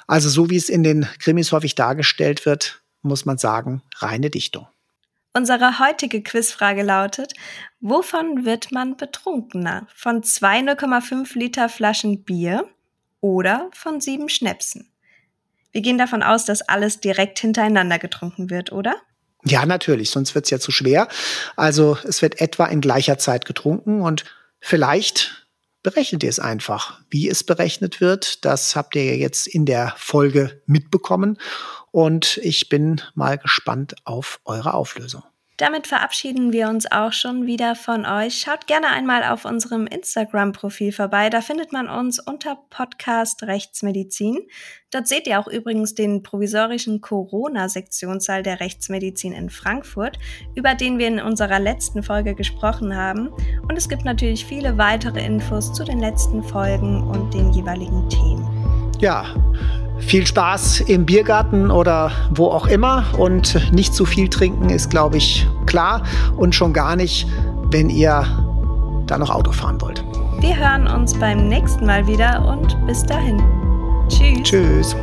Also 0.07 0.29
so 0.29 0.49
wie 0.49 0.55
es 0.55 0.69
in 0.69 0.83
den 0.83 1.07
Krimis 1.19 1.51
häufig 1.51 1.75
dargestellt 1.75 2.45
wird, 2.45 2.81
muss 3.01 3.25
man 3.25 3.37
sagen, 3.37 3.81
reine 3.97 4.29
Dichtung. 4.29 4.67
Unsere 5.33 5.79
heutige 5.79 6.23
Quizfrage 6.23 6.83
lautet, 6.83 7.33
wovon 7.79 8.45
wird 8.45 8.71
man 8.71 8.97
betrunkener? 8.97 9.87
Von 9.93 10.23
zwei 10.23 10.59
0,5 10.59 11.37
Liter 11.37 11.69
Flaschen 11.69 12.23
Bier 12.23 12.67
oder 13.21 13.69
von 13.73 14.01
sieben 14.01 14.29
Schnäpsen? 14.29 14.91
Wir 15.71 15.81
gehen 15.81 15.97
davon 15.97 16.23
aus, 16.23 16.45
dass 16.45 16.61
alles 16.61 16.99
direkt 16.99 17.39
hintereinander 17.39 17.99
getrunken 17.99 18.49
wird, 18.49 18.71
oder? 18.71 18.95
Ja, 19.45 19.65
natürlich, 19.65 20.09
sonst 20.09 20.35
wird 20.35 20.45
es 20.45 20.51
ja 20.51 20.59
zu 20.59 20.71
schwer. 20.71 21.07
Also 21.55 21.97
es 22.03 22.21
wird 22.21 22.41
etwa 22.41 22.65
in 22.65 22.81
gleicher 22.81 23.17
Zeit 23.17 23.45
getrunken 23.45 24.01
und 24.01 24.25
vielleicht 24.59 25.47
berechnet 25.83 26.23
ihr 26.23 26.29
es 26.29 26.39
einfach. 26.39 26.99
Wie 27.09 27.29
es 27.29 27.43
berechnet 27.43 28.01
wird, 28.01 28.43
das 28.43 28.75
habt 28.75 28.95
ihr 28.95 29.15
jetzt 29.17 29.47
in 29.47 29.65
der 29.65 29.93
Folge 29.97 30.61
mitbekommen. 30.65 31.37
Und 31.91 32.37
ich 32.43 32.69
bin 32.69 33.01
mal 33.15 33.37
gespannt 33.37 33.95
auf 34.03 34.41
eure 34.43 34.73
Auflösung. 34.73 35.23
Damit 35.57 35.87
verabschieden 35.87 36.53
wir 36.53 36.69
uns 36.69 36.91
auch 36.91 37.13
schon 37.13 37.47
wieder 37.47 37.73
von 37.73 38.05
euch. 38.05 38.35
Schaut 38.35 38.67
gerne 38.67 38.89
einmal 38.89 39.23
auf 39.23 39.43
unserem 39.43 39.87
Instagram-Profil 39.87 40.91
vorbei. 40.91 41.31
Da 41.31 41.41
findet 41.41 41.73
man 41.73 41.89
uns 41.89 42.19
unter 42.19 42.59
Podcast 42.69 43.41
Rechtsmedizin. 43.41 44.37
Dort 44.91 45.07
seht 45.07 45.25
ihr 45.25 45.39
auch 45.39 45.47
übrigens 45.47 45.95
den 45.95 46.21
provisorischen 46.21 47.01
Corona-Sektionssaal 47.01 48.43
der 48.43 48.59
Rechtsmedizin 48.59 49.33
in 49.33 49.49
Frankfurt, 49.49 50.19
über 50.53 50.75
den 50.75 50.99
wir 50.99 51.07
in 51.07 51.19
unserer 51.19 51.59
letzten 51.59 52.03
Folge 52.03 52.35
gesprochen 52.35 52.95
haben. 52.95 53.29
Und 53.67 53.75
es 53.75 53.89
gibt 53.89 54.05
natürlich 54.05 54.45
viele 54.45 54.77
weitere 54.77 55.25
Infos 55.25 55.73
zu 55.73 55.83
den 55.83 55.99
letzten 55.99 56.43
Folgen 56.43 57.01
und 57.01 57.33
den 57.33 57.51
jeweiligen 57.51 58.07
Themen. 58.09 58.56
Ja, 58.99 59.25
viel 59.99 60.25
Spaß 60.25 60.81
im 60.81 61.05
Biergarten 61.05 61.71
oder 61.71 62.11
wo 62.31 62.47
auch 62.47 62.67
immer 62.67 63.05
und 63.17 63.71
nicht 63.71 63.93
zu 63.93 64.05
viel 64.05 64.29
trinken 64.29 64.69
ist, 64.69 64.89
glaube 64.89 65.17
ich, 65.17 65.47
klar 65.65 66.03
und 66.35 66.55
schon 66.55 66.73
gar 66.73 66.95
nicht, 66.95 67.27
wenn 67.71 67.89
ihr 67.89 68.25
da 69.05 69.17
noch 69.17 69.29
Auto 69.29 69.51
fahren 69.51 69.81
wollt. 69.81 70.03
Wir 70.39 70.55
hören 70.55 70.87
uns 70.87 71.13
beim 71.13 71.47
nächsten 71.47 71.85
Mal 71.85 72.05
wieder 72.05 72.45
und 72.47 72.77
bis 72.85 73.03
dahin. 73.03 73.41
Tschüss. 74.07 74.43
Tschüss. 74.43 74.95